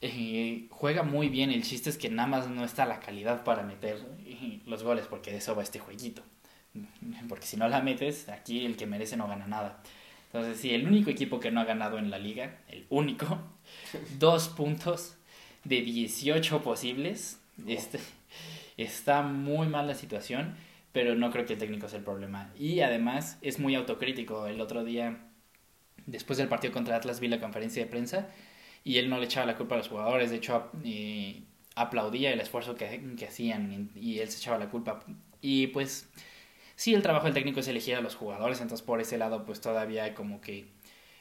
eh, 0.00 0.66
juega 0.70 1.02
muy 1.02 1.28
bien. 1.28 1.50
El 1.50 1.62
chiste 1.62 1.90
es 1.90 1.98
que 1.98 2.10
nada 2.10 2.28
más 2.28 2.48
no 2.48 2.64
está 2.64 2.86
la 2.86 3.00
calidad 3.00 3.44
para 3.44 3.62
meter 3.62 3.98
eh, 4.24 4.60
los 4.66 4.82
goles 4.82 5.06
porque 5.08 5.30
de 5.30 5.38
eso 5.38 5.54
va 5.54 5.62
este 5.62 5.78
jueguito. 5.78 6.22
Porque 7.28 7.46
si 7.46 7.56
no 7.56 7.68
la 7.68 7.80
metes, 7.82 8.28
aquí 8.28 8.64
el 8.64 8.76
que 8.76 8.86
merece 8.86 9.16
no 9.16 9.26
gana 9.26 9.46
nada. 9.46 9.82
Entonces, 10.32 10.60
sí, 10.60 10.72
el 10.72 10.86
único 10.86 11.10
equipo 11.10 11.40
que 11.40 11.50
no 11.50 11.60
ha 11.60 11.64
ganado 11.64 11.98
en 11.98 12.10
la 12.10 12.18
liga, 12.18 12.58
el 12.68 12.86
único, 12.88 13.40
dos 14.18 14.48
puntos 14.48 15.16
de 15.64 15.82
18 15.82 16.62
posibles. 16.62 17.40
Este, 17.66 17.98
está 18.82 19.22
muy 19.22 19.68
mal 19.68 19.86
la 19.86 19.94
situación, 19.94 20.56
pero 20.92 21.14
no 21.14 21.30
creo 21.30 21.46
que 21.46 21.54
el 21.54 21.58
técnico 21.58 21.88
sea 21.88 21.98
el 21.98 22.04
problema. 22.04 22.52
Y 22.58 22.80
además 22.80 23.38
es 23.42 23.58
muy 23.58 23.74
autocrítico. 23.74 24.46
El 24.46 24.60
otro 24.60 24.84
día, 24.84 25.18
después 26.06 26.38
del 26.38 26.48
partido 26.48 26.72
contra 26.72 26.96
Atlas, 26.96 27.20
vi 27.20 27.28
la 27.28 27.40
conferencia 27.40 27.82
de 27.84 27.90
prensa 27.90 28.28
y 28.84 28.98
él 28.98 29.08
no 29.10 29.18
le 29.18 29.26
echaba 29.26 29.46
la 29.46 29.56
culpa 29.56 29.74
a 29.74 29.78
los 29.78 29.88
jugadores. 29.88 30.30
De 30.30 30.36
hecho, 30.36 30.70
eh, 30.84 31.42
aplaudía 31.74 32.32
el 32.32 32.40
esfuerzo 32.40 32.74
que, 32.74 33.14
que 33.16 33.26
hacían 33.26 33.90
y 33.94 34.18
él 34.18 34.28
se 34.28 34.38
echaba 34.38 34.58
la 34.58 34.70
culpa. 34.70 35.04
Y 35.40 35.68
pues 35.68 36.08
sí, 36.76 36.94
el 36.94 37.02
trabajo 37.02 37.26
del 37.26 37.34
técnico 37.34 37.60
es 37.60 37.68
elegir 37.68 37.96
a 37.96 38.00
los 38.00 38.14
jugadores, 38.14 38.60
entonces 38.60 38.84
por 38.84 39.00
ese 39.00 39.18
lado 39.18 39.44
pues 39.46 39.60
todavía 39.60 40.14
como 40.14 40.40
que 40.40 40.66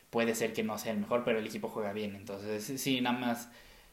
puede 0.09 0.35
ser 0.35 0.53
que 0.53 0.63
no 0.63 0.77
sea 0.77 0.93
el 0.93 0.99
mejor, 0.99 1.23
pero 1.23 1.39
el 1.39 1.45
equipo 1.45 1.69
juega 1.69 1.93
bien, 1.93 2.15
entonces 2.15 2.81
sí, 2.81 3.01
nada 3.01 3.17
más 3.17 3.49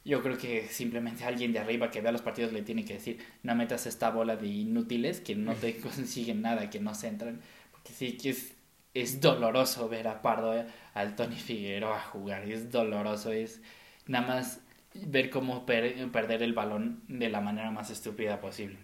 yo 0.07 0.23
creo 0.23 0.39
que 0.39 0.69
simplemente 0.69 1.25
alguien 1.25 1.53
de 1.53 1.59
arriba 1.59 1.91
que 1.91 2.01
vea 2.01 2.13
los 2.13 2.23
partidos 2.23 2.53
le 2.53 2.63
tiene 2.63 2.85
que 2.85 2.95
decir, 2.95 3.19
no 3.43 3.57
metas 3.57 3.87
esta 3.87 4.11
bola 4.11 4.37
de 4.37 4.47
inútiles 4.47 5.21
que 5.21 5.35
no 5.35 5.55
te 5.55 5.77
consiguen 5.81 6.43
nada, 6.43 6.71
que 6.71 6.79
no 6.79 6.95
se 6.95 7.09
entran, 7.09 7.41
porque 7.73 7.93
sí 7.93 8.17
que 8.17 8.31
es, 8.31 8.55
es 8.95 9.21
doloroso 9.21 9.89
ver 9.89 10.07
a 10.07 10.23
Pardo, 10.23 10.57
eh, 10.57 10.65
al 10.95 11.17
Tony 11.17 11.35
Figueroa 11.35 12.01
jugar, 12.01 12.49
es 12.49 12.71
doloroso, 12.71 13.33
es 13.33 13.61
nada 14.07 14.27
más 14.29 14.61
ver 14.95 15.29
cómo 15.29 15.67
perder 15.67 16.43
el 16.43 16.53
balón 16.53 17.03
de 17.09 17.29
la 17.29 17.41
manera 17.41 17.73
más 17.73 17.91
estúpida 17.91 18.41
posible. 18.41 18.79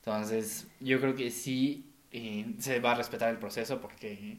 Entonces, 0.00 0.68
yo 0.80 1.00
creo 1.00 1.14
que 1.14 1.30
sí 1.30 1.86
se 2.58 2.80
va 2.80 2.92
a 2.92 2.94
respetar 2.96 3.30
el 3.30 3.38
proceso 3.38 3.80
porque, 3.80 4.38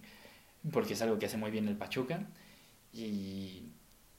porque 0.72 0.94
es 0.94 1.02
algo 1.02 1.18
que 1.18 1.26
hace 1.26 1.38
muy 1.38 1.52
bien 1.52 1.68
el 1.68 1.76
Pachuca. 1.76 2.28
Y, 2.94 3.73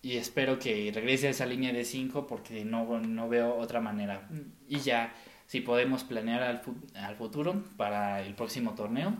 y 0.04 0.18
espero 0.18 0.58
que 0.58 0.92
regrese 0.94 1.28
a 1.28 1.30
esa 1.30 1.46
línea 1.46 1.72
de 1.72 1.84
5 1.84 2.26
porque 2.26 2.64
no, 2.64 3.00
no 3.00 3.28
veo 3.28 3.56
otra 3.56 3.80
manera. 3.80 4.28
Y 4.68 4.80
ya, 4.80 5.14
si 5.46 5.62
podemos 5.62 6.04
planear 6.04 6.42
al, 6.42 6.62
al 6.94 7.16
futuro 7.16 7.64
para 7.78 8.20
el 8.20 8.34
próximo 8.34 8.74
torneo, 8.74 9.16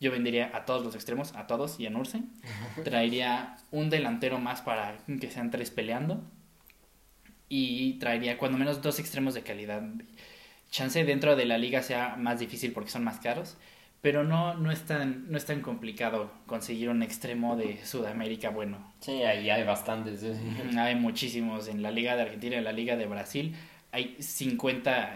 yo 0.00 0.10
vendería 0.10 0.50
a 0.52 0.64
todos 0.64 0.84
los 0.84 0.96
extremos, 0.96 1.34
a 1.36 1.46
todos 1.46 1.78
y 1.78 1.86
a 1.86 1.90
Nurse. 1.90 2.22
Traería 2.84 3.56
un 3.70 3.90
delantero 3.90 4.40
más 4.40 4.60
para 4.60 4.98
que 5.20 5.30
sean 5.30 5.52
tres 5.52 5.70
peleando. 5.70 6.20
Y 7.48 7.94
traería 8.00 8.36
cuando 8.36 8.58
menos 8.58 8.82
dos 8.82 8.98
extremos 8.98 9.34
de 9.34 9.42
calidad. 9.42 9.84
Chance 10.68 11.04
dentro 11.04 11.36
de 11.36 11.44
la 11.44 11.58
liga 11.58 11.82
sea 11.82 12.16
más 12.16 12.40
difícil 12.40 12.72
porque 12.72 12.90
son 12.90 13.04
más 13.04 13.20
caros 13.20 13.56
pero 14.04 14.22
no, 14.22 14.52
no, 14.52 14.70
es 14.70 14.82
tan, 14.82 15.30
no 15.30 15.38
es 15.38 15.46
tan 15.46 15.62
complicado 15.62 16.30
conseguir 16.44 16.90
un 16.90 17.02
extremo 17.02 17.56
de 17.56 17.82
Sudamérica 17.86 18.50
bueno. 18.50 18.92
Sí, 19.00 19.22
ahí 19.22 19.48
hay 19.48 19.64
bastantes. 19.64 20.22
Hay 20.76 20.94
muchísimos 20.94 21.68
en 21.68 21.80
la 21.80 21.90
Liga 21.90 22.14
de 22.14 22.20
Argentina, 22.20 22.58
en 22.58 22.64
la 22.64 22.72
Liga 22.72 22.96
de 22.96 23.06
Brasil. 23.06 23.56
Hay 23.92 24.14
50 24.20 25.14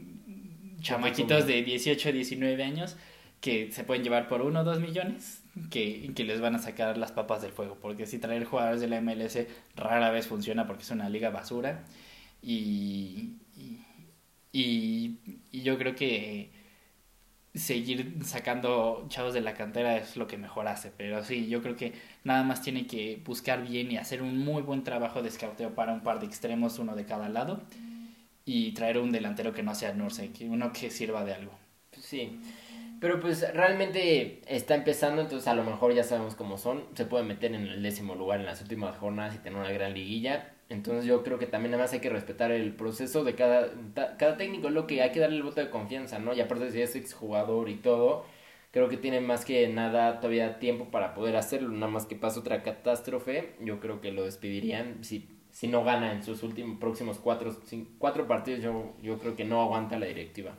chamaquitos 0.80 1.46
de 1.46 1.62
18, 1.62 2.12
19 2.12 2.64
años 2.64 2.96
que 3.42 3.70
se 3.72 3.84
pueden 3.84 4.02
llevar 4.02 4.26
por 4.26 4.40
uno 4.40 4.60
o 4.60 4.64
dos 4.64 4.80
millones 4.80 5.42
que, 5.70 6.10
que 6.16 6.24
les 6.24 6.40
van 6.40 6.54
a 6.54 6.60
sacar 6.60 6.96
las 6.96 7.12
papas 7.12 7.42
del 7.42 7.52
fuego. 7.52 7.76
Porque 7.78 8.06
si 8.06 8.18
traer 8.18 8.44
jugadores 8.44 8.80
de 8.80 8.88
la 8.88 9.02
MLS 9.02 9.36
rara 9.76 10.10
vez 10.10 10.26
funciona 10.26 10.66
porque 10.66 10.84
es 10.84 10.90
una 10.90 11.10
liga 11.10 11.28
basura. 11.28 11.84
y, 12.40 13.34
y, 14.50 15.18
y 15.52 15.60
yo 15.62 15.76
creo 15.76 15.94
que 15.94 16.57
seguir 17.54 18.18
sacando 18.24 19.06
chavos 19.08 19.34
de 19.34 19.40
la 19.40 19.54
cantera 19.54 19.96
es 19.96 20.16
lo 20.16 20.26
que 20.26 20.36
mejor 20.38 20.68
hace. 20.68 20.92
Pero 20.96 21.24
sí, 21.24 21.48
yo 21.48 21.62
creo 21.62 21.76
que 21.76 21.92
nada 22.24 22.42
más 22.42 22.62
tiene 22.62 22.86
que 22.86 23.20
buscar 23.24 23.66
bien 23.66 23.90
y 23.90 23.96
hacer 23.96 24.22
un 24.22 24.38
muy 24.38 24.62
buen 24.62 24.84
trabajo 24.84 25.22
de 25.22 25.30
scouteo 25.30 25.74
para 25.74 25.92
un 25.92 26.00
par 26.00 26.20
de 26.20 26.26
extremos, 26.26 26.78
uno 26.78 26.94
de 26.94 27.04
cada 27.04 27.28
lado, 27.28 27.62
y 28.44 28.72
traer 28.72 28.98
un 28.98 29.12
delantero 29.12 29.52
que 29.52 29.62
no 29.62 29.74
sea 29.74 29.92
Nurse, 29.92 30.30
uno 30.42 30.72
que 30.72 30.90
sirva 30.90 31.24
de 31.24 31.34
algo. 31.34 31.52
Sí. 32.00 32.38
Pero 33.00 33.20
pues 33.20 33.52
realmente 33.54 34.40
está 34.46 34.74
empezando, 34.74 35.22
entonces 35.22 35.46
a 35.46 35.54
lo 35.54 35.62
mejor 35.62 35.94
ya 35.94 36.02
sabemos 36.02 36.34
cómo 36.34 36.58
son. 36.58 36.84
Se 36.94 37.04
puede 37.04 37.24
meter 37.24 37.54
en 37.54 37.66
el 37.66 37.82
décimo 37.82 38.14
lugar 38.14 38.40
en 38.40 38.46
las 38.46 38.60
últimas 38.60 38.96
jornadas 38.96 39.34
y 39.36 39.38
tener 39.38 39.58
una 39.58 39.70
gran 39.70 39.94
liguilla. 39.94 40.54
Entonces 40.68 41.04
yo 41.04 41.22
creo 41.22 41.38
que 41.38 41.46
también 41.46 41.70
nada 41.72 41.84
más 41.84 41.92
hay 41.92 42.00
que 42.00 42.10
respetar 42.10 42.50
el 42.50 42.74
proceso 42.74 43.24
de 43.24 43.34
cada, 43.34 43.70
cada 44.18 44.36
técnico, 44.36 44.68
lo 44.68 44.86
que 44.86 45.02
hay 45.02 45.12
que 45.12 45.20
darle 45.20 45.36
el 45.36 45.42
voto 45.42 45.60
de 45.60 45.70
confianza, 45.70 46.18
¿no? 46.18 46.34
Y 46.34 46.40
aparte 46.40 46.70
si 46.70 46.82
es 46.82 46.94
exjugador 46.96 47.68
y 47.70 47.76
todo, 47.76 48.26
creo 48.70 48.88
que 48.88 48.98
tiene 48.98 49.20
más 49.20 49.44
que 49.44 49.66
nada 49.68 50.20
todavía 50.20 50.58
tiempo 50.58 50.90
para 50.90 51.14
poder 51.14 51.36
hacerlo, 51.36 51.70
nada 51.70 51.90
más 51.90 52.04
que 52.06 52.16
pasa 52.16 52.40
otra 52.40 52.62
catástrofe, 52.62 53.54
yo 53.60 53.80
creo 53.80 54.00
que 54.02 54.12
lo 54.12 54.24
despedirían 54.24 55.04
si, 55.04 55.28
si 55.52 55.68
no 55.68 55.84
gana 55.84 56.12
en 56.12 56.22
sus 56.22 56.42
últimos 56.42 56.78
próximos 56.78 57.18
cuatro, 57.18 57.56
cuatro 57.98 58.26
partidos, 58.28 58.60
yo, 58.62 58.94
yo 59.02 59.18
creo 59.18 59.36
que 59.36 59.44
no 59.44 59.62
aguanta 59.62 59.98
la 59.98 60.06
directiva. 60.06 60.54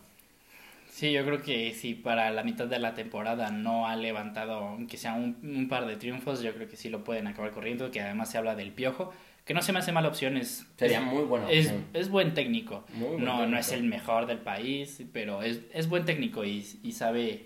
Sí, 0.99 1.13
yo 1.13 1.23
creo 1.23 1.41
que 1.41 1.73
si 1.73 1.93
para 1.93 2.29
la 2.29 2.43
mitad 2.43 2.67
de 2.67 2.77
la 2.77 2.93
temporada 2.93 3.51
no 3.51 3.87
ha 3.87 3.95
levantado, 3.95 4.55
aunque 4.55 4.97
sea 4.97 5.13
un, 5.13 5.37
un 5.43 5.69
par 5.69 5.85
de 5.85 5.95
triunfos, 5.95 6.41
yo 6.41 6.53
creo 6.53 6.67
que 6.67 6.75
sí 6.75 6.89
lo 6.89 7.05
pueden 7.05 7.25
acabar 7.27 7.51
corriendo, 7.51 7.89
que 7.89 8.01
además 8.01 8.29
se 8.29 8.37
habla 8.37 8.53
del 8.55 8.73
piojo 8.73 9.13
que 9.45 9.53
no 9.53 9.61
se 9.61 9.71
me 9.71 9.79
hace 9.79 9.93
mala 9.93 10.09
opción. 10.09 10.35
Es, 10.35 10.67
Sería 10.75 10.99
muy 10.99 11.23
bueno. 11.23 11.47
Es, 11.49 11.73
es, 11.93 12.09
buen 12.09 12.33
técnico. 12.33 12.83
no, 13.17 13.47
no 13.47 13.57
es 13.57 13.71
el 13.71 13.83
mejor 13.83 14.25
del 14.25 14.39
país, 14.39 15.01
pero 15.13 15.41
es, 15.41 15.61
es 15.73 15.87
buen 15.87 16.03
técnico 16.03 16.43
y, 16.43 16.67
y, 16.83 16.91
sabe, 16.91 17.45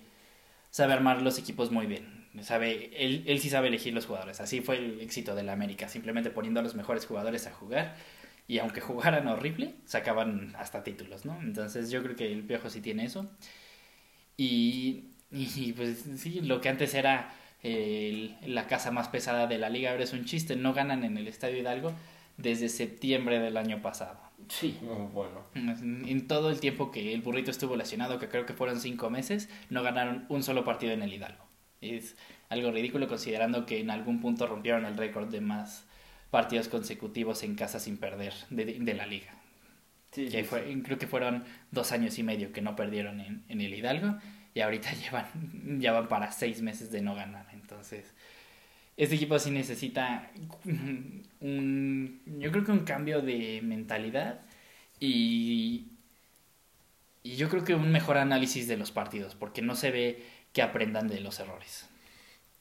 sabe 0.71 0.93
armar 0.93 1.21
los 1.21 1.37
equipos 1.37 1.69
muy 1.69 1.85
bien. 1.85 2.25
Sabe, 2.41 2.89
él, 2.97 3.23
él 3.27 3.39
sí 3.39 3.51
sabe 3.51 3.67
elegir 3.67 3.93
los 3.93 4.07
jugadores. 4.07 4.41
Así 4.41 4.61
fue 4.61 4.79
el 4.79 4.99
éxito 4.99 5.35
de 5.35 5.43
la 5.43 5.53
América, 5.53 5.87
simplemente 5.89 6.31
poniendo 6.31 6.59
a 6.59 6.63
los 6.63 6.73
mejores 6.73 7.05
jugadores 7.05 7.45
a 7.45 7.51
jugar. 7.51 7.95
Y 8.47 8.59
aunque 8.59 8.81
jugaran 8.81 9.27
horrible, 9.27 9.75
sacaban 9.85 10.55
hasta 10.57 10.83
títulos, 10.83 11.25
¿no? 11.25 11.39
Entonces 11.41 11.91
yo 11.91 12.03
creo 12.03 12.15
que 12.15 12.31
el 12.31 12.43
Piojo 12.43 12.69
sí 12.69 12.81
tiene 12.81 13.05
eso. 13.05 13.29
Y, 14.37 15.05
y 15.31 15.73
pues 15.73 16.05
sí, 16.17 16.41
lo 16.41 16.61
que 16.61 16.69
antes 16.69 16.93
era 16.93 17.33
el, 17.61 18.35
la 18.45 18.67
casa 18.67 18.91
más 18.91 19.07
pesada 19.07 19.47
de 19.47 19.57
la 19.57 19.69
liga. 19.69 19.91
Ahora 19.91 20.03
es 20.03 20.13
un 20.13 20.25
chiste, 20.25 20.55
no 20.55 20.73
ganan 20.73 21.03
en 21.03 21.17
el 21.17 21.27
Estadio 21.27 21.57
Hidalgo 21.57 21.93
desde 22.37 22.69
septiembre 22.69 23.39
del 23.39 23.57
año 23.57 23.81
pasado. 23.81 24.19
Sí, 24.49 24.77
bueno. 25.13 25.45
En 25.55 26.27
todo 26.27 26.49
el 26.49 26.59
tiempo 26.59 26.91
que 26.91 27.13
el 27.13 27.21
burrito 27.21 27.51
estuvo 27.51 27.75
lesionado, 27.75 28.19
que 28.19 28.27
creo 28.27 28.45
que 28.45 28.53
fueron 28.53 28.79
cinco 28.79 29.09
meses, 29.09 29.49
no 29.69 29.83
ganaron 29.83 30.25
un 30.29 30.43
solo 30.43 30.65
partido 30.65 30.91
en 30.93 31.01
el 31.01 31.13
Hidalgo. 31.13 31.45
Es 31.81 32.17
algo 32.49 32.71
ridículo 32.71 33.07
considerando 33.07 33.65
que 33.65 33.79
en 33.79 33.89
algún 33.89 34.19
punto 34.19 34.47
rompieron 34.47 34.85
el 34.85 34.97
récord 34.97 35.29
de 35.29 35.41
más 35.41 35.85
partidos 36.33 36.67
consecutivos 36.67 37.43
en 37.43 37.53
casa 37.53 37.79
sin 37.79 37.97
perder 37.97 38.33
de, 38.49 38.65
de 38.65 38.93
la 38.95 39.05
liga. 39.05 39.35
Sí, 40.11 40.29
que 40.29 40.41
sí, 40.41 40.43
fue, 40.43 40.81
creo 40.83 40.97
que 40.97 41.05
fueron 41.05 41.43
dos 41.69 41.91
años 41.91 42.17
y 42.17 42.23
medio 42.23 42.51
que 42.51 42.59
no 42.59 42.75
perdieron 42.75 43.21
en, 43.21 43.43
en 43.49 43.61
el 43.61 43.71
Hidalgo 43.71 44.17
y 44.55 44.61
ahorita 44.61 44.91
llevan, 45.03 45.27
ya 45.79 45.91
van 45.91 46.07
para 46.07 46.31
seis 46.31 46.63
meses 46.63 46.89
de 46.89 47.01
no 47.01 47.13
ganar. 47.13 47.45
Entonces, 47.53 48.15
este 48.97 49.13
equipo 49.13 49.37
sí 49.37 49.51
necesita 49.51 50.31
un, 50.63 52.19
yo 52.39 52.51
creo 52.51 52.63
que 52.63 52.71
un 52.71 52.83
cambio 52.83 53.21
de 53.21 53.61
mentalidad 53.61 54.41
y, 54.99 55.89
y 57.21 57.35
yo 57.35 57.47
creo 57.47 57.63
que 57.63 57.75
un 57.75 57.91
mejor 57.91 58.17
análisis 58.17 58.67
de 58.67 58.77
los 58.77 58.91
partidos, 58.91 59.35
porque 59.35 59.61
no 59.61 59.75
se 59.75 59.91
ve 59.91 60.25
que 60.51 60.63
aprendan 60.63 61.07
de 61.07 61.19
los 61.19 61.39
errores. 61.39 61.87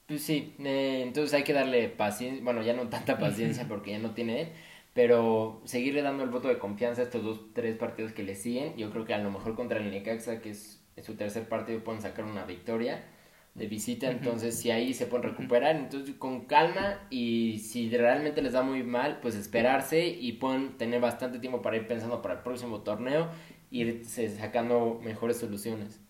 Pues 0.06 0.22
sí, 0.24 0.54
eh, 0.58 1.02
entonces 1.02 1.32
hay 1.34 1.44
que 1.44 1.52
darle 1.54 1.88
paciencia, 1.88 2.44
bueno, 2.44 2.62
ya 2.62 2.74
no 2.74 2.88
tanta 2.88 3.18
paciencia 3.18 3.66
porque 3.68 3.92
ya 3.92 3.98
no 3.98 4.12
tiene 4.14 4.42
él, 4.42 4.48
pero 4.92 5.62
seguirle 5.64 6.02
dando 6.02 6.22
el 6.24 6.30
voto 6.30 6.48
de 6.48 6.58
confianza 6.58 7.00
a 7.00 7.04
estos 7.04 7.22
dos, 7.22 7.40
tres 7.54 7.76
partidos 7.76 8.12
que 8.12 8.22
le 8.22 8.34
siguen. 8.34 8.76
Yo 8.76 8.90
creo 8.90 9.04
que 9.06 9.14
a 9.14 9.18
lo 9.18 9.30
mejor 9.30 9.54
contra 9.54 9.78
el 9.78 9.90
Necaxa, 9.90 10.40
que 10.42 10.50
es, 10.50 10.84
es 10.96 11.06
su 11.06 11.14
tercer 11.16 11.48
partido, 11.48 11.82
pueden 11.82 12.02
sacar 12.02 12.24
una 12.26 12.44
victoria 12.44 13.04
de 13.54 13.66
visita, 13.68 14.10
entonces 14.10 14.58
si 14.58 14.70
ahí 14.70 14.94
se 14.94 15.06
pueden 15.06 15.24
recuperar, 15.30 15.76
entonces 15.76 16.14
con 16.16 16.46
calma 16.46 17.06
y 17.10 17.58
si 17.60 17.88
realmente 17.90 18.42
les 18.42 18.52
da 18.54 18.62
muy 18.62 18.82
mal, 18.82 19.20
pues 19.20 19.34
esperarse 19.34 20.06
y 20.08 20.32
pueden 20.32 20.76
tener 20.78 21.00
bastante 21.00 21.38
tiempo 21.38 21.62
para 21.62 21.76
ir 21.76 21.86
pensando 21.86 22.22
para 22.22 22.34
el 22.34 22.40
próximo 22.42 22.82
torneo 22.82 23.30
irse 23.70 24.28
sacando 24.30 25.00
mejores 25.02 25.38
soluciones. 25.38 26.00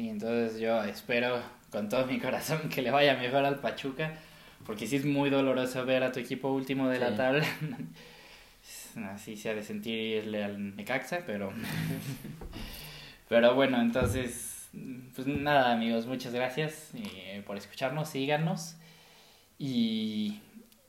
Sí, 0.00 0.08
entonces 0.08 0.58
yo 0.58 0.82
espero 0.84 1.42
con 1.70 1.90
todo 1.90 2.06
mi 2.06 2.18
corazón 2.18 2.70
que 2.70 2.80
le 2.80 2.90
vaya 2.90 3.18
mejor 3.18 3.44
al 3.44 3.60
Pachuca, 3.60 4.14
porque 4.64 4.86
sí 4.86 4.96
es 4.96 5.04
muy 5.04 5.28
doloroso 5.28 5.84
ver 5.84 6.02
a 6.02 6.10
tu 6.10 6.20
equipo 6.20 6.50
último 6.50 6.88
de 6.88 6.98
la 6.98 7.14
tabla. 7.14 7.44
Así 9.12 9.36
se 9.36 9.50
ha 9.50 9.54
de 9.54 9.62
sentirle 9.62 10.42
al 10.42 10.74
Necaxa, 10.74 11.24
pero... 11.26 11.52
pero 13.28 13.54
bueno, 13.54 13.78
entonces, 13.78 14.70
pues 15.14 15.26
nada 15.26 15.70
amigos, 15.70 16.06
muchas 16.06 16.32
gracias 16.32 16.92
eh, 16.94 17.42
por 17.46 17.58
escucharnos, 17.58 18.08
síganos. 18.08 18.76
Y, 19.58 20.40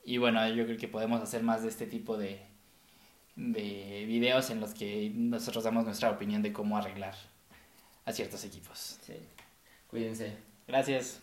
y 0.06 0.16
bueno, 0.16 0.48
yo 0.48 0.64
creo 0.64 0.78
que 0.78 0.88
podemos 0.88 1.20
hacer 1.20 1.42
más 1.42 1.60
de 1.60 1.68
este 1.68 1.86
tipo 1.86 2.16
de, 2.16 2.40
de 3.36 4.06
videos 4.06 4.48
en 4.48 4.60
los 4.60 4.72
que 4.72 5.12
nosotros 5.14 5.64
damos 5.64 5.84
nuestra 5.84 6.10
opinión 6.10 6.40
de 6.40 6.54
cómo 6.54 6.78
arreglar 6.78 7.31
a 8.04 8.12
ciertos 8.12 8.44
equipos. 8.44 8.98
Sí. 9.06 9.14
Cuídense. 9.88 10.36
Gracias. 10.66 11.22